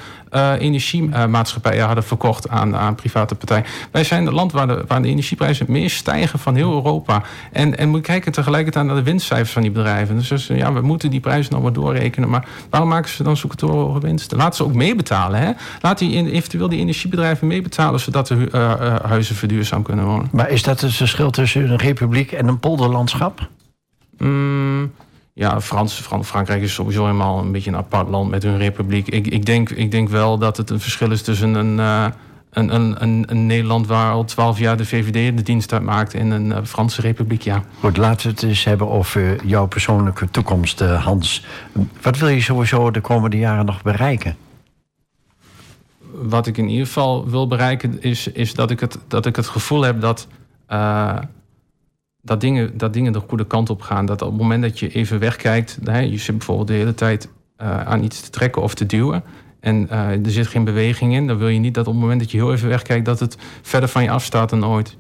[0.60, 3.66] energiemaatschappijen hadden verkocht aan, aan private partijen.
[3.92, 7.24] Wij zijn het land waar de, waar de energieprijzen het meest stijgen van heel Europa.
[7.52, 10.16] En, en moet kijken tegelijkertijd naar de winstcijfers van die bedrijven.
[10.16, 12.30] Dus, dus ja, we moeten die prijzen nog wat doorrekenen.
[12.30, 14.38] Maar waarom maken ze dan hoge winsten?
[14.38, 15.40] Laat ze ook meebetalen.
[15.40, 15.52] Hè?
[15.82, 20.30] Laat die eventueel die energiebedrijven meebetalen zodat de uh, huizen verduurzaam kunnen wonen.
[20.32, 23.50] Maar is dat het verschil tussen een republiek en een polderlandschap?
[24.18, 24.92] Mm,
[25.34, 29.08] ja, Frans, Frankrijk is sowieso helemaal een beetje een apart land met hun republiek.
[29.08, 32.06] Ik, ik, denk, ik denk wel dat het een verschil is tussen een, uh,
[32.50, 36.66] een, een, een, Nederland waar al twaalf jaar de VVD de dienst uitmaakt en een
[36.68, 37.64] Franse republiek, ja.
[37.80, 41.46] Goed, laten we het eens hebben over jouw persoonlijke toekomst, Hans.
[42.02, 44.36] Wat wil je sowieso de komende jaren nog bereiken?
[46.22, 49.48] wat ik in ieder geval wil bereiken, is, is dat, ik het, dat ik het
[49.48, 50.28] gevoel heb dat,
[50.70, 51.18] uh,
[52.22, 54.06] dat, dingen, dat dingen de goede kant op gaan.
[54.06, 57.30] Dat op het moment dat je even wegkijkt, hè, je zit bijvoorbeeld de hele tijd
[57.62, 59.24] uh, aan iets te trekken of te duwen.
[59.60, 61.28] En uh, er zit geen beweging in.
[61.28, 63.38] Dan wil je niet dat op het moment dat je heel even wegkijkt, dat het
[63.62, 64.96] verder van je afstaat dan ooit.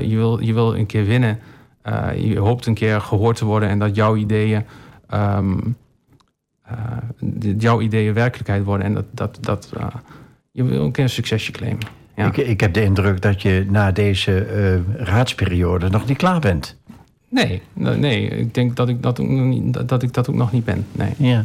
[0.00, 1.38] je, wil, je wil een keer winnen.
[2.16, 4.64] je hoopt een keer gehoord te worden en dat jouw ideeën
[5.14, 5.76] um,
[7.58, 8.86] jouw ideeën werkelijkheid worden.
[8.86, 9.72] En dat, dat, dat
[10.50, 12.03] je wil een keer een succesje claimen.
[12.16, 12.26] Ja.
[12.26, 16.76] Ik, ik, heb de indruk dat je na deze raadsperiode nog niet klaar bent.
[17.34, 20.52] Nee, nee, ik denk dat ik dat ook nog niet, dat ik dat ook nog
[20.52, 20.86] niet ben.
[20.92, 21.12] Nee.
[21.16, 21.44] Ja.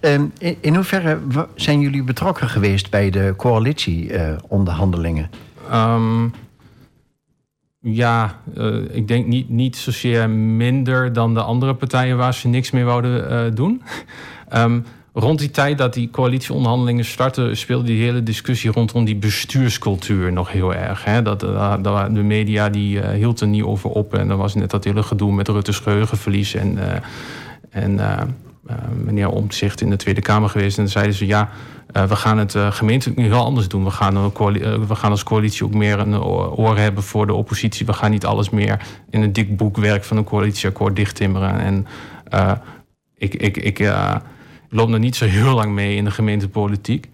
[0.00, 1.18] Ehm, in, in, hoeverre
[1.54, 5.30] zijn jullie betrokken geweest bij de coalitieonderhandelingen?
[5.70, 6.24] Uh,
[7.80, 12.70] ja, uh, ik denk niet, niet zozeer minder dan de andere partijen waar ze niks
[12.70, 13.82] meer wouden uh, doen.
[14.54, 20.32] um, rond die tijd dat die coalitieonderhandelingen startten, speelde die hele discussie rondom die bestuurscultuur
[20.32, 21.04] nog heel erg.
[21.04, 21.22] Hè?
[21.22, 21.74] Dat, uh,
[22.10, 24.14] de media die uh, hield er niet over op.
[24.14, 26.54] En dan was net dat hele gedoe met Rutte's geheugenverlies.
[26.54, 26.84] En, uh,
[27.70, 28.00] en
[29.04, 30.76] meneer Omtzigt in de Tweede Kamer geweest.
[30.76, 31.48] En dan zeiden ze ja.
[31.92, 33.84] we gaan het gemeentelijk nu heel anders doen.
[33.84, 34.32] We gaan,
[34.86, 37.86] we gaan als coalitie ook meer een oor hebben voor de oppositie.
[37.86, 38.80] We gaan niet alles meer
[39.10, 41.58] in een dik boekwerk van een coalitieakkoord dichttimmeren.
[41.58, 41.86] En
[43.16, 43.92] ik, ik, ik,
[44.70, 47.08] loop nog niet zo heel lang mee in de gemeentepolitiek.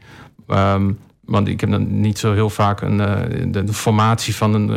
[0.49, 4.71] Um, want ik heb dan niet zo heel vaak een, uh, de, formatie van een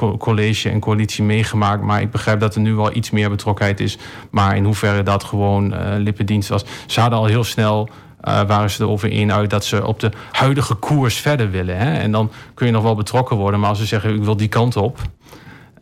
[0.00, 1.82] uh, college en coalitie meegemaakt.
[1.82, 3.98] Maar ik begrijp dat er nu wel iets meer betrokkenheid is.
[4.30, 6.64] Maar in hoeverre dat gewoon uh, lippendienst was.
[6.86, 7.88] Ze hadden al heel snel.
[8.20, 11.78] waren ze erover in uit dat ze op de huidige koers verder willen.
[11.78, 11.98] Hè?
[11.98, 13.60] En dan kun je nog wel betrokken worden.
[13.60, 14.98] Maar als ze zeggen: ik wil die kant op.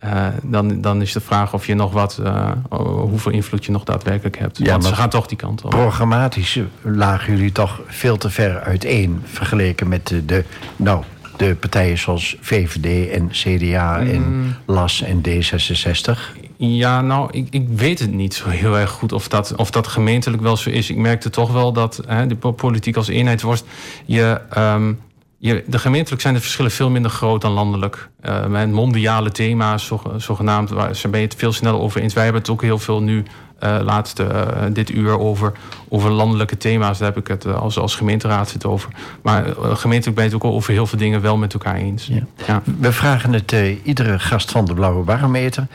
[0.05, 3.84] Uh, dan, dan is de vraag of je nog wat, uh, hoeveel invloed je nog
[3.84, 4.59] daadwerkelijk hebt.
[4.59, 5.70] Ja, Want ze gaan toch die kant op.
[5.70, 10.44] Programmatisch lagen jullie toch veel te ver uiteen vergeleken met de, de
[10.76, 11.05] nou,
[11.36, 14.09] de partijen zoals VVD en CDA mm.
[14.09, 16.40] en LAS en D66?
[16.57, 19.86] Ja, nou, ik, ik weet het niet zo heel erg goed of dat, of dat
[19.86, 20.90] gemeentelijk wel zo is.
[20.90, 23.64] Ik merkte toch wel dat hè, de politiek als eenheidsworst...
[24.05, 25.00] je um,
[25.43, 28.09] je, de gemeentelijk zijn de verschillen veel minder groot dan landelijk.
[28.24, 32.14] Uh, met mondiale thema's, zogenaamd, waar ze ben je het veel sneller over eens.
[32.14, 33.22] Wij hebben het ook heel veel nu,
[33.61, 35.53] uh, laatste uh, dit uur, over,
[35.88, 36.99] over landelijke thema's.
[36.99, 38.90] Daar heb ik het als, als gemeenteraad zit over.
[39.22, 42.07] Maar gemeentelijk ben je het ook over heel veel dingen wel met elkaar eens.
[42.07, 42.26] Ja.
[42.47, 42.62] Ja.
[42.78, 45.66] We vragen het iedere gast van de Blauwe Barometer.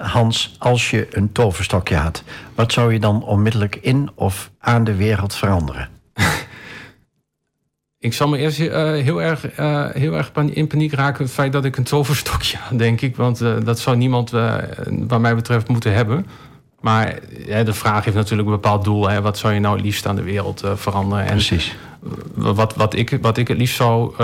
[0.00, 2.22] Hans, als je een toverstokje had,
[2.54, 5.88] wat zou je dan onmiddellijk in of aan de wereld veranderen?
[8.00, 11.24] Ik zal me eerst uh, heel erg, uh, heel erg in paniek raken...
[11.24, 13.16] het feit dat ik een toverstokje had, denk ik.
[13.16, 14.30] Want uh, dat zou niemand,
[14.90, 16.26] wat mij betreft, moeten hebben.
[16.80, 17.18] Maar
[17.64, 19.08] de vraag heeft natuurlijk een bepaald doel.
[19.08, 19.20] Hè.
[19.20, 21.24] Wat zou je nou het liefst aan de wereld veranderen?
[21.24, 21.76] En Precies.
[22.34, 24.14] Wat, wat, ik, wat ik het liefst zou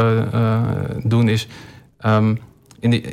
[1.03, 1.49] doen is...
[2.07, 2.39] Um,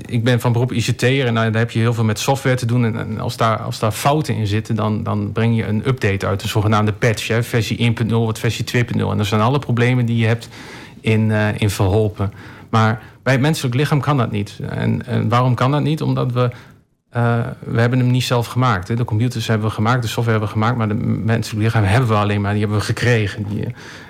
[0.05, 2.95] ik ben van beroep ICT'er en daar heb je heel veel met software te doen.
[2.95, 6.39] En als daar, als daar fouten in zitten, dan, dan breng je een update uit,
[6.39, 9.11] de zogenaamde patch, hè, versie 1.0 wat versie 2.0.
[9.11, 10.49] En dat zijn alle problemen die je hebt
[11.01, 12.34] in, uh, in verholpen.
[12.69, 14.59] Maar bij het menselijk lichaam kan dat niet.
[14.69, 16.01] En, en waarom kan dat niet?
[16.01, 16.49] Omdat we
[17.18, 18.88] uh, we hebben hem niet zelf gemaakt.
[18.88, 18.95] Hè.
[18.95, 22.09] De computers hebben we gemaakt, de software hebben we gemaakt, maar de menselijk lichaam hebben
[22.09, 23.45] we alleen maar, die hebben we gekregen.
[23.49, 23.68] Die,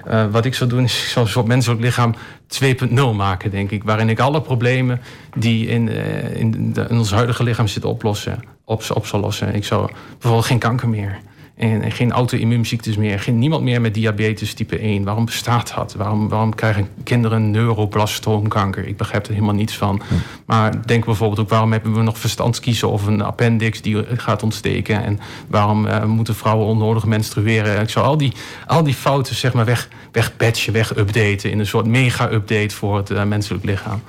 [0.08, 2.16] uh, wat ik zou doen is, ik zou een soort menselijk lichaam
[2.64, 3.84] 2.0 maken, denk ik.
[3.84, 5.02] Waarin ik alle problemen
[5.38, 9.56] die in, uh, in, de, in, ons huidige lichaam zitten oplossen, op, op zal lossen.
[9.56, 11.20] Ik zou bijvoorbeeld geen kanker meer.
[11.62, 13.20] En, geen auto-immuunziektes meer.
[13.20, 15.04] Geen, niemand meer met diabetes type 1.
[15.04, 15.94] Waarom bestaat dat?
[15.94, 18.88] Waarom, waarom krijgen kinderen neuroblastoomkanker?
[18.88, 20.02] Ik begrijp er helemaal niets van.
[20.08, 20.14] Hm.
[20.46, 21.50] Maar denk bijvoorbeeld ook...
[21.50, 25.04] waarom hebben we nog verstandskiezen of een appendix die gaat ontsteken?
[25.04, 27.82] En waarom uh, moeten vrouwen onnodig menstrueren?
[27.82, 28.34] Ik zou al die,
[28.68, 31.52] al die fouten zeg maar weg, weg patchen, weg updaten...
[31.52, 34.02] in een soort mega-update voor het uh, menselijk lichaam.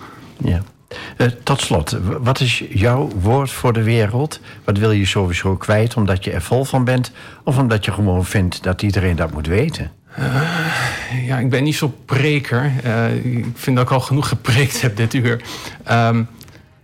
[0.44, 0.62] Ja.
[1.16, 4.40] Uh, tot slot, wat is jouw woord voor de wereld?
[4.64, 7.12] Wat wil je sowieso kwijt omdat je er vol van bent?
[7.44, 9.90] Of omdat je gewoon vindt dat iedereen dat moet weten?
[10.18, 12.72] Uh, ja, ik ben niet zo preker.
[12.84, 15.42] Uh, ik vind dat ik al genoeg gepreekt heb dit uur.
[15.90, 16.28] Um,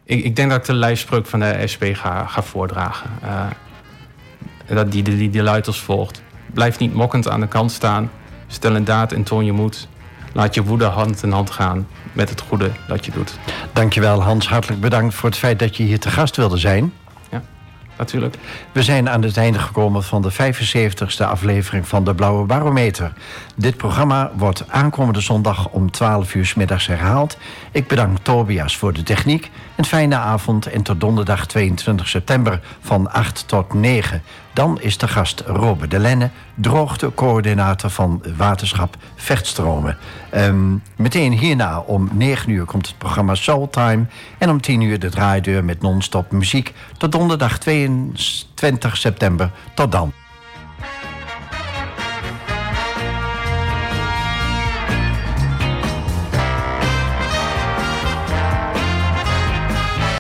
[0.05, 3.11] ik, ik, denk dat ik de lijfspreuk van de SP ga, ga voordragen.
[4.67, 6.23] dat die, die, die luidt als volgt.
[6.55, 8.11] Blijf niet mokkend aan de kant staan.
[8.47, 9.89] Stel een daad en toon je moed.
[10.33, 11.87] Laat je woede hand in hand gaan
[12.19, 13.39] met het goede dat je doet.
[13.73, 16.93] Dankjewel Hans, hartelijk bedankt voor het feit dat je hier te gast wilde zijn.
[17.31, 17.43] Ja,
[17.99, 18.37] natuurlijk.
[18.73, 23.13] We zijn aan het einde gekomen van de 75ste aflevering van de Blauwe Barometer.
[23.57, 27.39] Dit programma wordt aankomende zondag om 12 uur s middags herhaald.
[27.73, 29.51] Ik bedank Tobias voor de techniek.
[29.77, 34.23] Een fijne avond en tot donderdag 22 september van 8 tot 9.
[34.59, 39.97] Dan is de gast Robert de Lenne, droogtecoördinator van waterschap Vechtstromen.
[40.35, 44.07] Um, meteen hierna om 9 uur komt het programma Soultime.
[44.39, 46.75] En om 10 uur de draaideur met non-stop muziek.
[46.97, 49.51] Tot donderdag 22 september.
[49.75, 50.13] Tot dan.